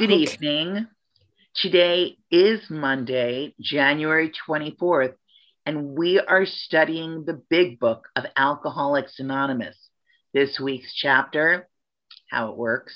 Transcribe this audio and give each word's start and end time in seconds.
Good 0.00 0.12
okay. 0.12 0.32
evening. 0.32 0.86
Today 1.54 2.16
is 2.30 2.62
Monday, 2.70 3.54
January 3.60 4.32
24th, 4.48 5.12
and 5.66 5.94
we 5.94 6.18
are 6.18 6.46
studying 6.46 7.26
the 7.26 7.42
big 7.50 7.78
book 7.78 8.08
of 8.16 8.24
Alcoholics 8.34 9.20
Anonymous. 9.20 9.76
This 10.32 10.58
week's 10.58 10.94
chapter, 10.94 11.68
How 12.30 12.50
It 12.50 12.56
Works. 12.56 12.94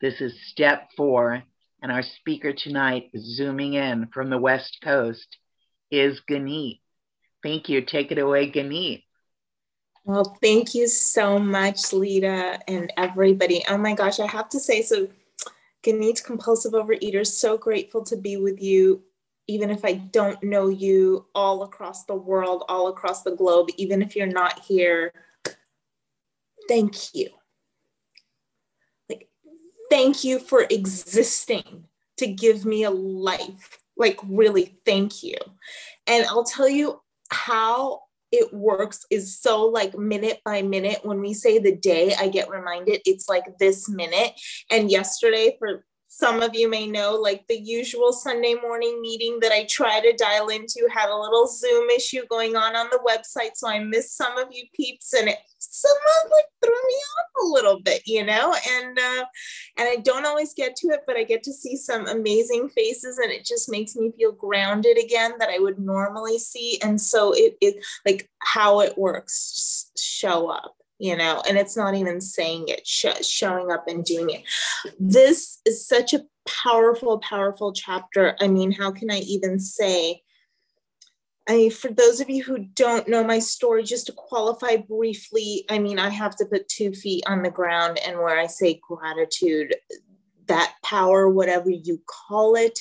This 0.00 0.20
is 0.20 0.32
step 0.46 0.90
four, 0.96 1.42
and 1.82 1.90
our 1.90 2.04
speaker 2.04 2.52
tonight, 2.52 3.10
zooming 3.18 3.74
in 3.74 4.06
from 4.14 4.30
the 4.30 4.38
West 4.38 4.78
Coast, 4.80 5.38
is 5.90 6.20
Ganeet. 6.28 6.78
Thank 7.42 7.68
you. 7.68 7.84
Take 7.84 8.12
it 8.12 8.18
away, 8.18 8.48
Ganeet. 8.48 9.02
Well, 10.04 10.38
thank 10.40 10.72
you 10.76 10.86
so 10.86 11.40
much, 11.40 11.92
Lita, 11.92 12.60
and 12.68 12.92
everybody. 12.96 13.64
Oh 13.68 13.76
my 13.76 13.94
gosh, 13.94 14.20
I 14.20 14.28
have 14.28 14.48
to 14.50 14.60
say, 14.60 14.82
so 14.82 15.08
Ganeet 15.82 16.22
Compulsive 16.24 16.72
Overeater, 16.72 17.26
so 17.26 17.56
grateful 17.56 18.04
to 18.04 18.16
be 18.16 18.36
with 18.36 18.60
you, 18.60 19.02
even 19.46 19.70
if 19.70 19.84
I 19.84 19.94
don't 19.94 20.42
know 20.42 20.68
you 20.68 21.26
all 21.34 21.62
across 21.62 22.04
the 22.04 22.14
world, 22.14 22.64
all 22.68 22.88
across 22.88 23.22
the 23.22 23.34
globe, 23.34 23.68
even 23.76 24.02
if 24.02 24.16
you're 24.16 24.26
not 24.26 24.60
here. 24.60 25.12
Thank 26.68 27.14
you. 27.14 27.30
Like, 29.08 29.28
thank 29.90 30.24
you 30.24 30.38
for 30.38 30.66
existing 30.68 31.84
to 32.18 32.26
give 32.26 32.64
me 32.64 32.84
a 32.84 32.90
life. 32.90 33.78
Like, 33.96 34.18
really, 34.28 34.78
thank 34.84 35.22
you. 35.22 35.36
And 36.06 36.26
I'll 36.26 36.44
tell 36.44 36.68
you 36.68 37.00
how 37.30 38.02
it 38.30 38.52
works 38.52 39.06
is 39.10 39.40
so 39.40 39.66
like 39.66 39.96
minute 39.96 40.40
by 40.44 40.62
minute. 40.62 41.00
When 41.02 41.20
we 41.20 41.34
say 41.34 41.58
the 41.58 41.76
day, 41.76 42.14
I 42.18 42.28
get 42.28 42.50
reminded 42.50 43.00
it's 43.04 43.28
like 43.28 43.58
this 43.58 43.88
minute. 43.88 44.32
And 44.70 44.90
yesterday, 44.90 45.56
for 45.58 45.84
some 46.10 46.42
of 46.42 46.54
you 46.54 46.68
may 46.68 46.86
know, 46.86 47.14
like 47.14 47.46
the 47.48 47.60
usual 47.60 48.12
Sunday 48.12 48.54
morning 48.54 49.00
meeting 49.00 49.38
that 49.40 49.52
I 49.52 49.66
try 49.68 50.00
to 50.00 50.16
dial 50.16 50.48
into 50.48 50.88
had 50.90 51.10
a 51.10 51.16
little 51.16 51.46
Zoom 51.46 51.90
issue 51.90 52.22
going 52.28 52.56
on 52.56 52.74
on 52.74 52.88
the 52.90 52.98
website. 53.06 53.50
So 53.54 53.68
I 53.68 53.78
missed 53.80 54.16
some 54.16 54.36
of 54.38 54.48
you 54.50 54.64
peeps 54.74 55.12
and 55.12 55.28
it 55.28 55.38
somewhat 55.80 56.32
like 56.32 56.44
threw 56.64 56.74
me 56.74 56.94
off 56.94 57.44
a 57.44 57.46
little 57.46 57.80
bit, 57.80 58.02
you 58.06 58.24
know, 58.24 58.54
and, 58.68 58.98
uh, 58.98 59.24
and 59.76 59.88
I 59.88 59.96
don't 59.96 60.26
always 60.26 60.54
get 60.54 60.76
to 60.76 60.88
it, 60.88 61.00
but 61.06 61.16
I 61.16 61.24
get 61.24 61.42
to 61.44 61.52
see 61.52 61.76
some 61.76 62.06
amazing 62.06 62.68
faces 62.70 63.18
and 63.18 63.30
it 63.30 63.44
just 63.44 63.70
makes 63.70 63.96
me 63.96 64.12
feel 64.16 64.32
grounded 64.32 64.98
again 64.98 65.32
that 65.38 65.50
I 65.50 65.58
would 65.58 65.78
normally 65.78 66.38
see. 66.38 66.78
And 66.82 67.00
so 67.00 67.32
it, 67.32 67.56
it 67.60 67.84
like 68.06 68.28
how 68.40 68.80
it 68.80 68.96
works, 68.98 69.90
show 69.96 70.48
up 70.48 70.74
you 70.98 71.16
know, 71.16 71.42
and 71.48 71.56
it's 71.56 71.76
not 71.76 71.94
even 71.94 72.20
saying 72.20 72.64
it, 72.68 72.84
sh- 72.84 73.24
showing 73.24 73.70
up 73.70 73.86
and 73.86 74.04
doing 74.04 74.30
it. 74.30 74.42
This 74.98 75.60
is 75.64 75.86
such 75.86 76.12
a 76.12 76.24
powerful, 76.46 77.18
powerful 77.18 77.72
chapter. 77.72 78.36
I 78.40 78.48
mean, 78.48 78.72
how 78.72 78.90
can 78.90 79.10
I 79.10 79.18
even 79.20 79.58
say? 79.58 80.22
I 81.48 81.70
for 81.70 81.88
those 81.88 82.20
of 82.20 82.28
you 82.28 82.44
who 82.44 82.58
don't 82.58 83.08
know 83.08 83.24
my 83.24 83.38
story, 83.38 83.82
just 83.82 84.06
to 84.06 84.12
qualify 84.12 84.76
briefly, 84.76 85.64
I 85.70 85.78
mean, 85.78 85.98
I 85.98 86.10
have 86.10 86.36
to 86.36 86.44
put 86.44 86.68
two 86.68 86.92
feet 86.92 87.24
on 87.26 87.42
the 87.42 87.50
ground, 87.50 87.98
and 88.06 88.18
where 88.18 88.38
I 88.38 88.46
say 88.46 88.80
gratitude, 88.86 89.74
that 90.46 90.74
power, 90.82 91.28
whatever 91.28 91.70
you 91.70 92.02
call 92.06 92.54
it, 92.54 92.78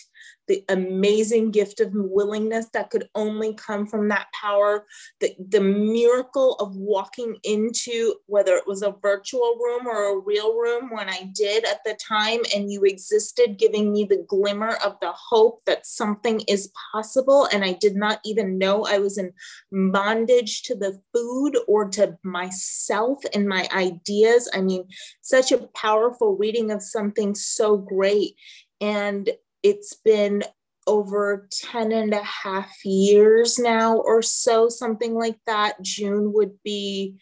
the 0.48 0.64
amazing 0.70 1.52
gift 1.52 1.80
of 1.80 1.92
willingness 1.94 2.67
that 2.73 2.90
could 2.90 3.09
only 3.16 3.53
come 3.53 3.86
from 3.86 4.08
that 4.08 4.28
power, 4.40 4.86
the, 5.20 5.36
the 5.50 5.62
miracle 5.62 6.56
of 6.56 6.76
walking 6.76 7.38
into 7.44 8.16
whether 8.28 8.56
it 8.56 8.68
was 8.68 8.81
a 8.81 8.95
virtual 9.02 9.58
room 9.62 9.88
or 9.88 10.14
a 10.14 10.20
real 10.20 10.56
room 10.56 10.90
when 10.92 11.09
I 11.09 11.30
did 11.34 11.66
at 11.66 11.84
the 11.86 11.95
time, 11.95 12.40
and 12.56 12.72
you 12.72 12.84
existed, 12.84 13.58
giving 13.58 13.92
me 13.92 14.06
the 14.06 14.25
glimmer 14.28 14.78
of 14.86 14.98
the 15.02 15.12
hope 15.12 15.62
that 15.66 15.86
something 15.86 16.42
is 16.48 16.72
possible. 16.92 17.47
And 17.52 17.64
I 17.64 17.74
did 17.74 17.96
not 17.96 18.19
even 18.24 18.58
know 18.58 18.85
I 18.85 19.00
was 19.00 19.18
in 19.18 19.34
bondage 19.72 20.64
to 20.64 20.75
the 20.75 21.00
food 21.14 21.58
or 21.68 21.90
to 21.90 22.18
myself 22.24 23.19
and 23.34 23.47
my 23.47 23.68
ideas. 23.74 24.50
I 24.53 24.62
mean, 24.62 24.88
such 25.22 25.52
a 25.52 25.68
powerful 25.75 26.38
reading 26.38 26.72
of 26.72 26.81
something 26.81 27.35
so 27.35 27.78
great. 27.78 28.35
And 28.79 29.29
it's 29.63 29.94
been 29.94 30.44
over 30.85 31.47
10 31.51 31.91
and 31.91 32.13
a 32.13 32.23
half 32.23 32.73
years 32.85 33.59
now 33.59 33.97
or 33.97 34.22
so, 34.22 34.69
something 34.69 35.13
like 35.13 35.38
that. 35.45 35.81
June 35.81 36.31
would 36.34 36.53
be 36.63 37.18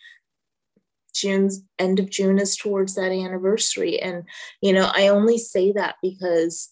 June's 1.14 1.64
end 1.80 2.00
of 2.00 2.10
June 2.10 2.38
is 2.38 2.56
towards 2.56 2.96
that 2.96 3.12
anniversary. 3.12 4.00
And, 4.00 4.24
you 4.62 4.74
know, 4.74 4.92
I 4.94 5.08
only 5.08 5.38
say 5.38 5.72
that 5.72 5.96
because 6.02 6.72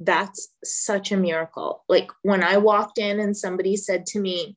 that's 0.00 0.48
such 0.64 1.12
a 1.12 1.16
miracle. 1.16 1.84
Like 1.88 2.10
when 2.22 2.42
I 2.42 2.58
walked 2.58 2.98
in 2.98 3.20
and 3.20 3.36
somebody 3.36 3.76
said 3.76 4.04
to 4.06 4.20
me, 4.20 4.56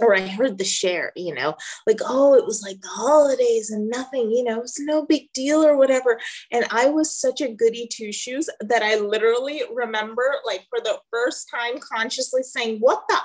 or 0.00 0.14
I 0.14 0.26
heard 0.26 0.58
the 0.58 0.64
share, 0.64 1.12
you 1.16 1.34
know, 1.34 1.56
like, 1.86 2.00
oh, 2.04 2.34
it 2.34 2.44
was 2.44 2.62
like 2.62 2.80
the 2.80 2.88
holidays 2.88 3.70
and 3.70 3.88
nothing, 3.88 4.30
you 4.30 4.44
know, 4.44 4.60
it's 4.60 4.80
no 4.80 5.04
big 5.04 5.32
deal 5.32 5.64
or 5.64 5.76
whatever. 5.76 6.20
And 6.50 6.66
I 6.70 6.86
was 6.86 7.16
such 7.16 7.40
a 7.40 7.52
goody 7.52 7.88
two 7.90 8.12
shoes 8.12 8.48
that 8.60 8.82
I 8.82 8.96
literally 8.96 9.62
remember, 9.72 10.36
like, 10.44 10.66
for 10.68 10.80
the 10.80 10.98
first 11.10 11.48
time 11.50 11.78
consciously 11.80 12.42
saying, 12.42 12.78
what 12.78 13.02
the 13.08 13.16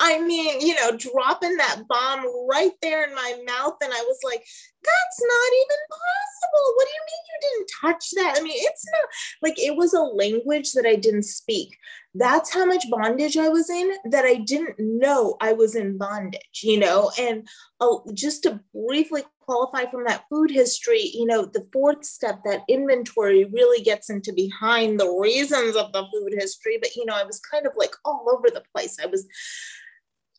I 0.00 0.20
mean, 0.20 0.60
you 0.60 0.74
know, 0.74 0.96
dropping 0.96 1.56
that 1.56 1.82
bomb 1.88 2.24
right 2.48 2.72
there 2.82 3.04
in 3.08 3.14
my 3.14 3.36
mouth. 3.46 3.76
And 3.82 3.92
I 3.92 4.02
was 4.02 4.18
like, 4.24 4.38
that's 4.38 5.20
not 5.20 5.50
even 5.62 5.82
possible. 5.90 6.74
What 6.76 6.86
do 6.86 6.92
you 6.94 7.04
mean 7.06 7.22
you 7.26 7.38
didn't 7.42 7.70
touch 7.82 8.10
that? 8.12 8.34
I 8.36 8.40
mean, 8.40 8.56
it's 8.56 8.86
not 8.90 9.04
like 9.42 9.58
it 9.58 9.76
was 9.76 9.92
a 9.92 10.00
language 10.00 10.72
that 10.72 10.86
I 10.86 10.96
didn't 10.96 11.24
speak. 11.24 11.76
That's 12.14 12.52
how 12.52 12.66
much 12.66 12.90
bondage 12.90 13.36
I 13.36 13.48
was 13.48 13.70
in 13.70 13.90
that 14.10 14.24
I 14.24 14.34
didn't 14.34 14.76
know 14.78 15.36
I 15.40 15.54
was 15.54 15.74
in 15.74 15.96
bondage, 15.96 16.60
you 16.62 16.78
know? 16.78 17.10
And 17.18 17.48
uh, 17.80 17.96
just 18.12 18.42
to 18.42 18.60
briefly 18.74 19.22
qualify 19.40 19.90
from 19.90 20.04
that 20.04 20.24
food 20.28 20.50
history, 20.50 21.10
you 21.14 21.26
know, 21.26 21.46
the 21.46 21.66
fourth 21.72 22.04
step, 22.04 22.40
that 22.44 22.64
inventory 22.68 23.44
really 23.46 23.82
gets 23.82 24.10
into 24.10 24.32
behind 24.32 25.00
the 25.00 25.10
reasons 25.10 25.74
of 25.74 25.92
the 25.92 26.04
food 26.12 26.34
history. 26.34 26.78
But, 26.80 26.94
you 26.96 27.06
know, 27.06 27.14
I 27.16 27.24
was 27.24 27.40
kind 27.40 27.66
of 27.66 27.72
like 27.76 27.94
all 28.04 28.26
over 28.30 28.48
the 28.50 28.62
place. 28.74 28.98
I 29.02 29.06
was, 29.06 29.26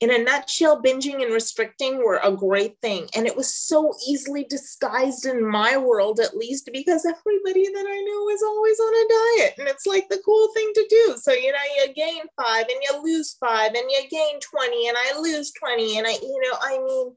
in 0.03 0.11
a 0.11 0.21
nutshell, 0.21 0.81
binging 0.81 1.23
and 1.23 1.33
restricting 1.33 1.99
were 1.99 2.19
a 2.21 2.35
great 2.35 2.77
thing. 2.81 3.07
And 3.15 3.25
it 3.25 3.37
was 3.37 3.53
so 3.53 3.93
easily 4.05 4.43
disguised 4.43 5.25
in 5.25 5.49
my 5.49 5.77
world, 5.77 6.19
at 6.19 6.35
least 6.35 6.69
because 6.73 7.05
everybody 7.05 7.63
that 7.63 7.85
I 7.87 8.01
know 8.01 8.29
is 8.29 8.43
always 8.43 8.79
on 8.81 8.93
a 8.93 9.07
diet. 9.39 9.53
And 9.59 9.67
it's 9.69 9.85
like 9.85 10.09
the 10.09 10.21
cool 10.25 10.49
thing 10.53 10.69
to 10.75 10.85
do. 10.89 11.15
So, 11.21 11.31
you 11.31 11.53
know, 11.53 11.57
you 11.77 11.93
gain 11.93 12.23
five 12.35 12.65
and 12.67 12.81
you 12.81 13.01
lose 13.01 13.37
five 13.39 13.73
and 13.73 13.89
you 13.89 14.01
gain 14.09 14.41
20 14.41 14.87
and 14.89 14.97
I 14.99 15.19
lose 15.21 15.53
20. 15.53 15.97
And 15.97 16.05
I, 16.05 16.11
you 16.11 16.41
know, 16.41 16.57
I 16.61 16.79
mean, 16.83 17.15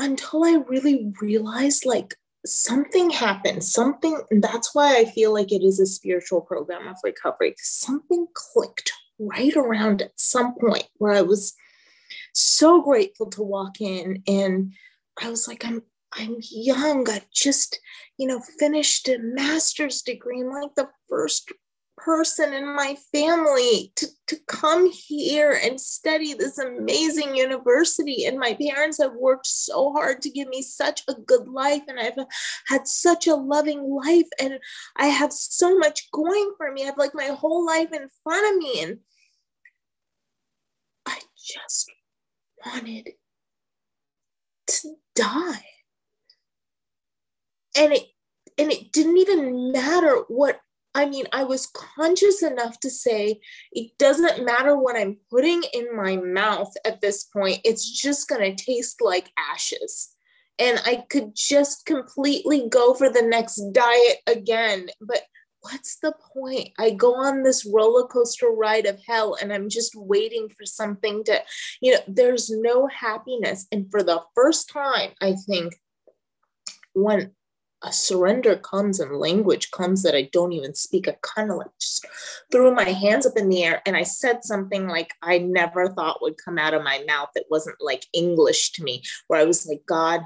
until 0.00 0.42
I 0.42 0.60
really 0.66 1.12
realized 1.20 1.86
like 1.86 2.16
something 2.44 3.10
happened, 3.10 3.62
something, 3.62 4.20
that's 4.32 4.74
why 4.74 4.96
I 4.96 5.04
feel 5.04 5.32
like 5.32 5.52
it 5.52 5.62
is 5.62 5.78
a 5.78 5.86
spiritual 5.86 6.40
program 6.40 6.88
of 6.88 6.96
recovery. 7.04 7.54
Something 7.58 8.26
clicked 8.34 8.90
right 9.20 9.56
around 9.56 10.02
at 10.02 10.18
some 10.18 10.56
point 10.56 10.88
where 10.96 11.12
I 11.12 11.22
was 11.22 11.54
so 12.38 12.82
grateful 12.82 13.26
to 13.30 13.42
walk 13.42 13.80
in 13.80 14.22
and 14.26 14.72
I 15.20 15.30
was 15.30 15.48
like, 15.48 15.64
I'm 15.64 15.82
I'm 16.12 16.36
young. 16.40 17.08
I've 17.10 17.30
just, 17.30 17.80
you 18.16 18.26
know, 18.26 18.40
finished 18.58 19.08
a 19.08 19.18
master's 19.18 20.00
degree. 20.00 20.40
I'm 20.40 20.50
like 20.50 20.74
the 20.74 20.88
first 21.08 21.52
person 21.98 22.54
in 22.54 22.74
my 22.74 22.96
family 23.12 23.92
to, 23.96 24.06
to 24.28 24.36
come 24.46 24.90
here 24.90 25.60
and 25.62 25.78
study 25.78 26.32
this 26.32 26.58
amazing 26.58 27.36
university. 27.36 28.24
And 28.24 28.38
my 28.38 28.54
parents 28.54 28.98
have 29.02 29.14
worked 29.14 29.46
so 29.46 29.92
hard 29.92 30.22
to 30.22 30.30
give 30.30 30.48
me 30.48 30.62
such 30.62 31.02
a 31.08 31.14
good 31.14 31.48
life, 31.48 31.82
and 31.88 32.00
I've 32.00 32.16
had 32.68 32.86
such 32.86 33.26
a 33.26 33.34
loving 33.34 33.82
life, 33.82 34.28
and 34.40 34.58
I 34.96 35.06
have 35.06 35.32
so 35.32 35.76
much 35.76 36.10
going 36.12 36.52
for 36.56 36.72
me. 36.72 36.84
I 36.84 36.86
have 36.86 36.98
like 36.98 37.14
my 37.14 37.26
whole 37.26 37.66
life 37.66 37.92
in 37.92 38.08
front 38.22 38.54
of 38.54 38.62
me, 38.62 38.82
and 38.82 38.98
I 41.04 41.18
just 41.36 41.90
wanted 42.64 43.10
to 44.66 44.94
die. 45.14 45.64
And 47.76 47.92
it 47.92 48.04
and 48.56 48.72
it 48.72 48.92
didn't 48.92 49.18
even 49.18 49.72
matter 49.72 50.24
what 50.28 50.60
I 50.94 51.06
mean, 51.06 51.26
I 51.32 51.44
was 51.44 51.66
conscious 51.66 52.42
enough 52.42 52.80
to 52.80 52.90
say 52.90 53.40
it 53.72 53.92
doesn't 53.98 54.44
matter 54.44 54.76
what 54.76 54.96
I'm 54.96 55.18
putting 55.30 55.62
in 55.72 55.94
my 55.96 56.16
mouth 56.16 56.72
at 56.84 57.00
this 57.00 57.24
point, 57.24 57.60
it's 57.64 57.88
just 57.88 58.28
going 58.28 58.56
to 58.56 58.64
taste 58.64 59.00
like 59.00 59.30
ashes. 59.38 60.08
And 60.58 60.80
I 60.84 61.04
could 61.08 61.36
just 61.36 61.86
completely 61.86 62.68
go 62.68 62.94
for 62.94 63.10
the 63.10 63.22
next 63.22 63.62
diet 63.72 64.16
again. 64.26 64.88
But 65.00 65.22
what's 65.60 65.98
the 65.98 66.14
point? 66.32 66.70
I 66.78 66.90
go 66.90 67.14
on 67.14 67.42
this 67.42 67.66
roller 67.66 68.06
coaster 68.06 68.48
ride 68.48 68.86
of 68.86 69.00
hell 69.06 69.36
and 69.40 69.52
I'm 69.52 69.68
just 69.68 69.94
waiting 69.94 70.48
for 70.48 70.64
something 70.64 71.24
to, 71.24 71.42
you 71.80 71.94
know, 71.94 72.00
there's 72.06 72.50
no 72.50 72.86
happiness. 72.86 73.66
And 73.72 73.90
for 73.90 74.02
the 74.02 74.22
first 74.34 74.70
time, 74.70 75.10
I 75.20 75.34
think, 75.46 75.74
when 76.94 77.32
a 77.82 77.92
surrender 77.92 78.56
comes 78.56 78.98
and 78.98 79.18
language 79.18 79.70
comes 79.70 80.02
that 80.02 80.14
I 80.14 80.28
don't 80.32 80.52
even 80.52 80.74
speak. 80.74 81.06
I 81.06 81.16
kind 81.22 81.50
of 81.50 81.58
like 81.58 81.70
just 81.80 82.04
threw 82.50 82.74
my 82.74 82.90
hands 82.90 83.24
up 83.24 83.36
in 83.36 83.48
the 83.48 83.62
air 83.62 83.82
and 83.86 83.96
I 83.96 84.02
said 84.02 84.42
something 84.42 84.88
like 84.88 85.14
I 85.22 85.38
never 85.38 85.88
thought 85.88 86.20
would 86.20 86.42
come 86.44 86.58
out 86.58 86.74
of 86.74 86.82
my 86.82 87.04
mouth. 87.06 87.28
It 87.36 87.46
wasn't 87.50 87.76
like 87.80 88.04
English 88.12 88.72
to 88.72 88.82
me, 88.82 89.02
where 89.28 89.40
I 89.40 89.44
was 89.44 89.66
like, 89.66 89.82
God, 89.86 90.22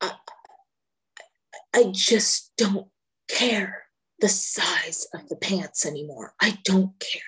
I, 0.00 0.12
I 1.74 1.90
just 1.90 2.52
don't 2.56 2.86
care 3.28 3.86
the 4.20 4.28
size 4.28 5.08
of 5.12 5.28
the 5.28 5.34
pants 5.34 5.84
anymore. 5.84 6.34
I 6.40 6.58
don't 6.64 6.92
care. 7.00 7.22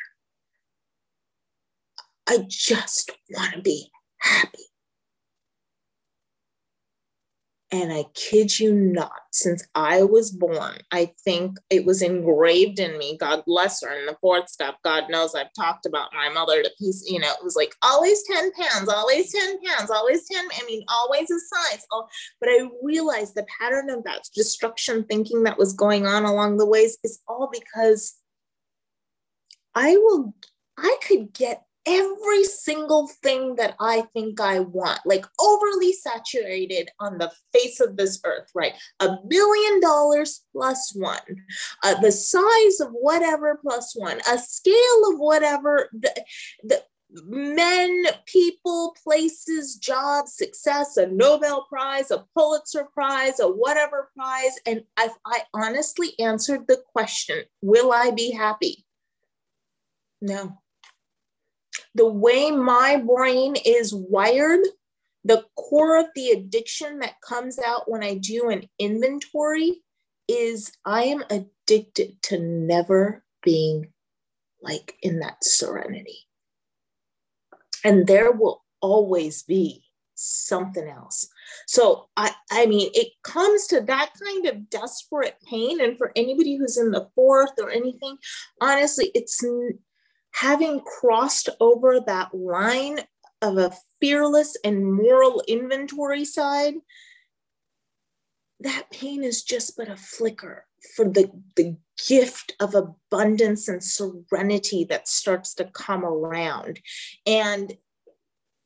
I 2.28 2.44
just 2.48 3.10
want 3.28 3.54
to 3.54 3.60
be 3.60 3.90
happy. 4.18 4.66
And 7.72 7.92
I 7.92 8.04
kid 8.14 8.60
you 8.60 8.72
not, 8.72 9.10
since 9.32 9.66
I 9.74 10.04
was 10.04 10.30
born, 10.30 10.78
I 10.92 11.12
think 11.24 11.58
it 11.68 11.84
was 11.84 12.00
engraved 12.00 12.78
in 12.78 12.96
me. 12.96 13.18
God 13.18 13.42
bless 13.44 13.82
her. 13.82 13.88
And 13.88 14.06
the 14.06 14.16
fourth 14.20 14.48
step, 14.48 14.76
God 14.84 15.10
knows 15.10 15.34
I've 15.34 15.52
talked 15.58 15.84
about 15.84 16.14
my 16.14 16.28
mother 16.28 16.62
to 16.62 16.70
piece, 16.78 17.04
you 17.10 17.18
know, 17.18 17.26
it 17.28 17.42
was 17.42 17.56
like 17.56 17.74
always 17.82 18.22
10 18.22 18.52
pounds, 18.52 18.88
always 18.88 19.32
10 19.32 19.58
pounds, 19.64 19.90
always 19.90 20.28
10. 20.28 20.46
I 20.48 20.64
mean, 20.66 20.84
always 20.88 21.28
a 21.28 21.40
size. 21.40 21.84
Oh, 21.90 22.06
but 22.40 22.50
I 22.50 22.68
realized 22.84 23.34
the 23.34 23.46
pattern 23.60 23.90
of 23.90 24.04
that 24.04 24.28
destruction 24.32 25.04
thinking 25.04 25.42
that 25.42 25.58
was 25.58 25.72
going 25.72 26.06
on 26.06 26.24
along 26.24 26.58
the 26.58 26.66
ways 26.66 26.98
is 27.02 27.20
all 27.26 27.50
because 27.52 28.14
I 29.74 29.96
will, 29.96 30.34
I 30.78 30.96
could 31.06 31.32
get 31.32 31.65
every 31.86 32.44
single 32.44 33.06
thing 33.06 33.54
that 33.56 33.76
I 33.80 34.02
think 34.12 34.40
I 34.40 34.60
want, 34.60 35.00
like 35.04 35.24
overly 35.40 35.92
saturated 35.92 36.90
on 36.98 37.18
the 37.18 37.32
face 37.52 37.80
of 37.80 37.96
this 37.96 38.20
earth, 38.24 38.50
right? 38.54 38.72
A 39.00 39.16
billion 39.28 39.80
dollars 39.80 40.44
plus 40.52 40.92
one, 40.94 41.20
uh, 41.84 41.94
the 42.00 42.12
size 42.12 42.80
of 42.80 42.88
whatever 42.90 43.58
plus 43.62 43.94
one, 43.94 44.20
a 44.28 44.38
scale 44.38 45.10
of 45.12 45.18
whatever, 45.18 45.88
the, 45.92 46.24
the 46.64 46.82
men, 47.08 48.04
people, 48.26 48.96
places, 49.02 49.76
jobs, 49.76 50.34
success, 50.34 50.96
a 50.96 51.06
Nobel 51.06 51.66
Prize, 51.68 52.10
a 52.10 52.24
Pulitzer 52.34 52.88
Prize, 52.92 53.38
a 53.38 53.46
whatever 53.48 54.10
prize. 54.16 54.58
And 54.66 54.82
I, 54.96 55.10
I 55.24 55.42
honestly 55.54 56.18
answered 56.18 56.66
the 56.66 56.82
question, 56.92 57.44
will 57.62 57.92
I 57.92 58.10
be 58.10 58.32
happy? 58.32 58.84
No 60.20 60.58
the 61.96 62.06
way 62.06 62.50
my 62.50 63.02
brain 63.06 63.56
is 63.64 63.94
wired, 63.94 64.60
the 65.24 65.44
core 65.56 65.98
of 65.98 66.06
the 66.14 66.30
addiction 66.30 66.98
that 66.98 67.20
comes 67.26 67.58
out 67.58 67.90
when 67.90 68.04
I 68.04 68.14
do 68.16 68.50
an 68.50 68.68
inventory 68.78 69.82
is 70.28 70.72
I 70.84 71.04
am 71.04 71.24
addicted 71.30 72.22
to 72.24 72.38
never 72.38 73.24
being 73.42 73.92
like 74.60 74.96
in 75.02 75.20
that 75.20 75.42
serenity. 75.42 76.18
And 77.82 78.06
there 78.06 78.32
will 78.32 78.62
always 78.82 79.42
be 79.42 79.84
something 80.16 80.88
else. 80.88 81.28
So 81.66 82.08
I 82.16 82.32
I 82.50 82.66
mean 82.66 82.90
it 82.94 83.08
comes 83.22 83.66
to 83.68 83.80
that 83.82 84.10
kind 84.22 84.46
of 84.46 84.68
desperate 84.70 85.36
pain 85.48 85.80
and 85.80 85.96
for 85.96 86.12
anybody 86.16 86.56
who's 86.56 86.78
in 86.78 86.90
the 86.90 87.08
fourth 87.14 87.52
or 87.58 87.70
anything 87.70 88.16
honestly 88.60 89.10
it's 89.14 89.44
having 90.36 90.80
crossed 90.80 91.48
over 91.60 91.98
that 91.98 92.34
line 92.34 93.00
of 93.40 93.56
a 93.56 93.72
fearless 94.00 94.54
and 94.62 94.92
moral 94.92 95.42
inventory 95.48 96.26
side, 96.26 96.74
that 98.60 98.90
pain 98.90 99.24
is 99.24 99.42
just 99.42 99.76
but 99.78 99.88
a 99.88 99.96
flicker 99.96 100.66
for 100.94 101.06
the, 101.08 101.30
the 101.56 101.74
gift 102.06 102.52
of 102.60 102.74
abundance 102.74 103.66
and 103.66 103.82
serenity 103.82 104.84
that 104.84 105.08
starts 105.08 105.54
to 105.54 105.64
come 105.64 106.04
around. 106.04 106.80
And 107.24 107.72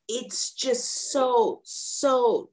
it's 0.08 0.52
just 0.52 1.12
so, 1.12 1.60
so 1.62 2.50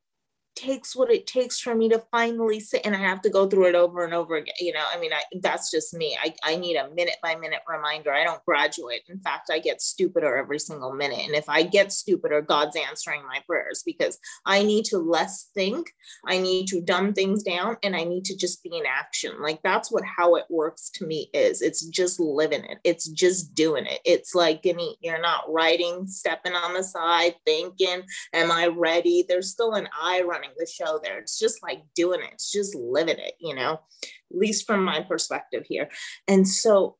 takes 0.58 0.96
what 0.96 1.12
it 1.12 1.28
takes 1.28 1.60
for 1.60 1.76
me 1.76 1.88
to 1.90 2.04
finally 2.12 2.60
sit 2.60 2.82
and 2.84 2.96
I 2.96 3.00
have 3.00 3.22
to 3.22 3.30
go 3.30 3.48
through 3.48 3.68
it 3.68 3.76
over 3.76 4.04
and 4.04 4.14
over 4.14 4.36
again. 4.36 4.56
You 4.60 4.74
know, 4.74 4.84
I 4.94 5.00
mean, 5.00 5.14
I, 5.14 5.22
that's 5.42 5.72
just 5.72 5.94
me. 5.94 6.18
I, 6.22 6.34
I 6.44 6.56
need 6.56 6.76
a 6.76 6.90
minute 6.90 7.18
by 7.22 7.36
minute 7.36 7.62
reminder. 7.70 8.12
I 8.12 8.24
don't 8.24 8.44
graduate. 8.44 9.04
In 9.08 9.20
fact, 9.20 9.50
I 9.52 9.60
get 9.60 9.82
stupider 9.82 10.36
every 10.36 10.60
single 10.60 10.94
minute. 10.94 11.20
And 11.26 11.36
if 11.36 11.48
I 11.48 11.64
get 11.64 11.94
stupider, 11.94 12.42
God's 12.42 12.76
answering 12.76 13.22
my 13.26 13.42
prayers 13.46 13.84
because 13.86 14.18
I 14.46 14.64
need 14.64 14.86
to 14.86 14.98
less 14.98 15.50
think. 15.54 15.92
I 16.26 16.40
need 16.40 16.68
to 16.70 16.82
dumb 16.82 17.14
things 17.14 17.44
down 17.44 17.78
and 17.84 17.96
I 17.96 18.04
need 18.04 18.26
to 18.26 18.36
just 18.36 18.64
be 18.64 18.76
in 18.76 18.86
action. 18.86 19.42
Like 19.42 19.62
that's 19.64 19.92
what 19.92 20.04
how 20.04 20.36
it 20.36 20.46
works 20.50 20.90
to 20.96 21.06
me 21.06 21.30
is. 21.34 21.62
It's 21.62 21.86
just 21.86 22.20
living 22.20 22.64
it. 22.64 22.80
It's 22.84 23.08
just 23.08 23.54
doing 23.54 23.86
it. 23.86 24.00
It's 24.04 24.34
like, 24.34 24.62
you're 25.02 25.22
not 25.22 25.52
writing, 25.52 26.08
stepping 26.08 26.54
on 26.54 26.74
the 26.74 26.84
side, 26.84 27.36
thinking, 27.46 28.02
am 28.34 28.52
I 28.52 28.68
ready? 28.68 29.26
There's 29.28 29.52
still 29.52 29.74
an 29.74 29.88
eye 29.98 30.24
running 30.26 30.47
running 30.48 30.56
the 30.58 30.66
show 30.66 31.00
there. 31.04 31.20
It's 31.20 31.40
just 31.40 31.62
like 31.64 31.82
doing 31.96 32.22
it, 32.22 32.30
it's 32.34 32.52
just 32.52 32.76
living 32.76 33.18
it, 33.18 33.34
you 33.40 33.56
know, 33.56 33.80
at 34.04 34.38
least 34.38 34.66
from 34.66 34.84
my 34.84 35.02
perspective 35.02 35.66
here. 35.68 35.90
And 36.28 36.48
so 36.48 36.98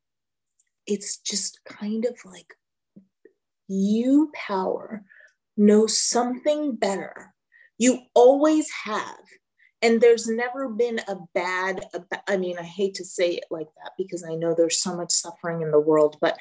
it's 0.86 1.18
just 1.18 1.60
kind 1.66 2.06
of 2.06 2.16
like 2.26 2.54
you, 3.68 4.32
power, 4.34 5.04
know 5.58 5.88
something 5.88 6.76
better. 6.76 7.34
You 7.78 8.02
always 8.14 8.68
have. 8.86 9.20
And 9.84 10.02
there's 10.02 10.28
never 10.28 10.70
been 10.70 11.00
a 11.08 11.18
bad, 11.36 11.86
I 12.28 12.38
mean, 12.38 12.58
I 12.58 12.64
hate 12.64 12.96
to 12.96 13.06
say 13.06 13.34
it 13.34 13.46
like 13.52 13.68
that 13.78 13.92
because 13.96 14.24
I 14.28 14.34
know 14.34 14.56
there's 14.56 14.82
so 14.82 14.96
much 14.96 15.12
suffering 15.12 15.62
in 15.62 15.70
the 15.70 15.80
world, 15.80 16.18
but 16.20 16.38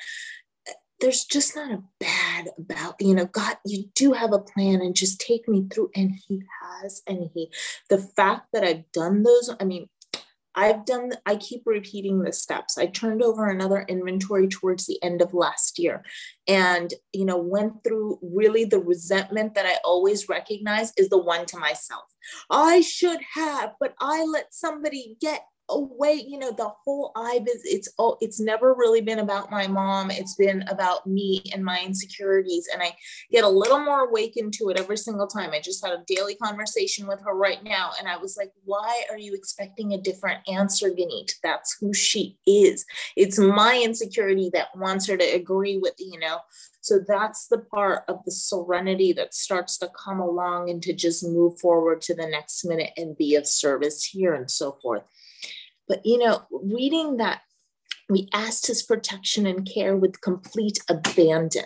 there's 1.00 1.24
just 1.24 1.54
not 1.54 1.70
a 1.72 1.82
bad 2.00 2.48
about 2.58 2.94
you 3.00 3.14
know 3.14 3.26
god 3.26 3.56
you 3.64 3.84
do 3.94 4.12
have 4.12 4.32
a 4.32 4.38
plan 4.38 4.80
and 4.80 4.94
just 4.94 5.20
take 5.20 5.48
me 5.48 5.66
through 5.72 5.90
and 5.94 6.12
he 6.26 6.42
has 6.62 7.02
and 7.06 7.30
he 7.34 7.50
the 7.90 7.98
fact 7.98 8.46
that 8.52 8.64
i've 8.64 8.90
done 8.92 9.22
those 9.22 9.54
i 9.60 9.64
mean 9.64 9.88
i've 10.54 10.84
done 10.86 11.12
i 11.26 11.36
keep 11.36 11.62
repeating 11.66 12.22
the 12.22 12.32
steps. 12.32 12.78
I 12.78 12.86
turned 12.86 13.22
over 13.22 13.48
another 13.48 13.84
inventory 13.88 14.48
towards 14.48 14.86
the 14.86 15.02
end 15.02 15.20
of 15.20 15.34
last 15.34 15.78
year 15.78 16.02
and 16.48 16.92
you 17.12 17.24
know 17.24 17.36
went 17.36 17.84
through 17.84 18.18
really 18.22 18.64
the 18.64 18.80
resentment 18.80 19.54
that 19.54 19.66
i 19.66 19.76
always 19.84 20.28
recognize 20.28 20.92
is 20.96 21.10
the 21.10 21.18
one 21.18 21.46
to 21.46 21.58
myself. 21.58 22.04
I 22.50 22.80
should 22.80 23.20
have 23.34 23.74
but 23.78 23.94
i 24.00 24.24
let 24.24 24.54
somebody 24.54 25.16
get 25.20 25.44
away 25.68 26.24
you 26.26 26.38
know 26.38 26.52
the 26.52 26.68
whole 26.84 27.12
i 27.16 27.40
is 27.48 27.62
it's 27.64 27.88
all 27.98 28.16
it's 28.20 28.40
never 28.40 28.74
really 28.74 29.00
been 29.00 29.18
about 29.18 29.50
my 29.50 29.66
mom. 29.66 30.10
It's 30.10 30.34
been 30.34 30.62
about 30.68 31.06
me 31.06 31.42
and 31.52 31.64
my 31.64 31.80
insecurities 31.84 32.68
and 32.72 32.82
i 32.82 32.94
get 33.30 33.44
a 33.44 33.48
little 33.48 33.80
more 33.80 34.08
awakened 34.08 34.52
to 34.54 34.68
it 34.70 34.78
every 34.78 34.96
single 34.96 35.26
time. 35.26 35.50
I 35.52 35.60
just 35.60 35.84
had 35.84 35.92
a 35.92 36.04
daily 36.06 36.36
conversation 36.36 37.06
with 37.06 37.20
her 37.24 37.34
right 37.34 37.62
now 37.64 37.90
and 37.98 38.08
i 38.08 38.16
was 38.16 38.36
like 38.36 38.52
why 38.64 39.04
are 39.10 39.18
you 39.18 39.34
expecting 39.34 39.92
a 39.92 40.00
different 40.00 40.40
answer 40.48 40.90
Ganit? 40.90 41.32
that's 41.42 41.76
who 41.80 41.92
she 41.92 42.38
is. 42.46 42.84
It's 43.16 43.38
my 43.38 43.80
insecurity 43.82 44.50
that 44.52 44.76
wants 44.76 45.08
her 45.08 45.16
to 45.16 45.24
agree 45.24 45.78
with 45.78 45.94
you 45.98 46.18
know? 46.20 46.38
So 46.80 47.00
that's 47.06 47.48
the 47.48 47.58
part 47.58 48.04
of 48.06 48.24
the 48.24 48.30
serenity 48.30 49.12
that 49.14 49.34
starts 49.34 49.76
to 49.78 49.88
come 49.88 50.20
along 50.20 50.70
and 50.70 50.80
to 50.84 50.92
just 50.92 51.26
move 51.26 51.58
forward 51.58 52.00
to 52.02 52.14
the 52.14 52.28
next 52.28 52.64
minute 52.64 52.90
and 52.96 53.16
be 53.16 53.34
of 53.34 53.44
service 53.44 54.04
here 54.04 54.34
and 54.34 54.48
so 54.48 54.78
forth 54.80 55.02
but, 55.88 56.04
you 56.04 56.18
know, 56.18 56.46
reading 56.50 57.16
that, 57.18 57.42
we 58.08 58.28
asked 58.32 58.66
his 58.66 58.82
protection 58.82 59.46
and 59.46 59.68
care 59.68 59.96
with 59.96 60.20
complete 60.20 60.78
abandon. 60.88 61.64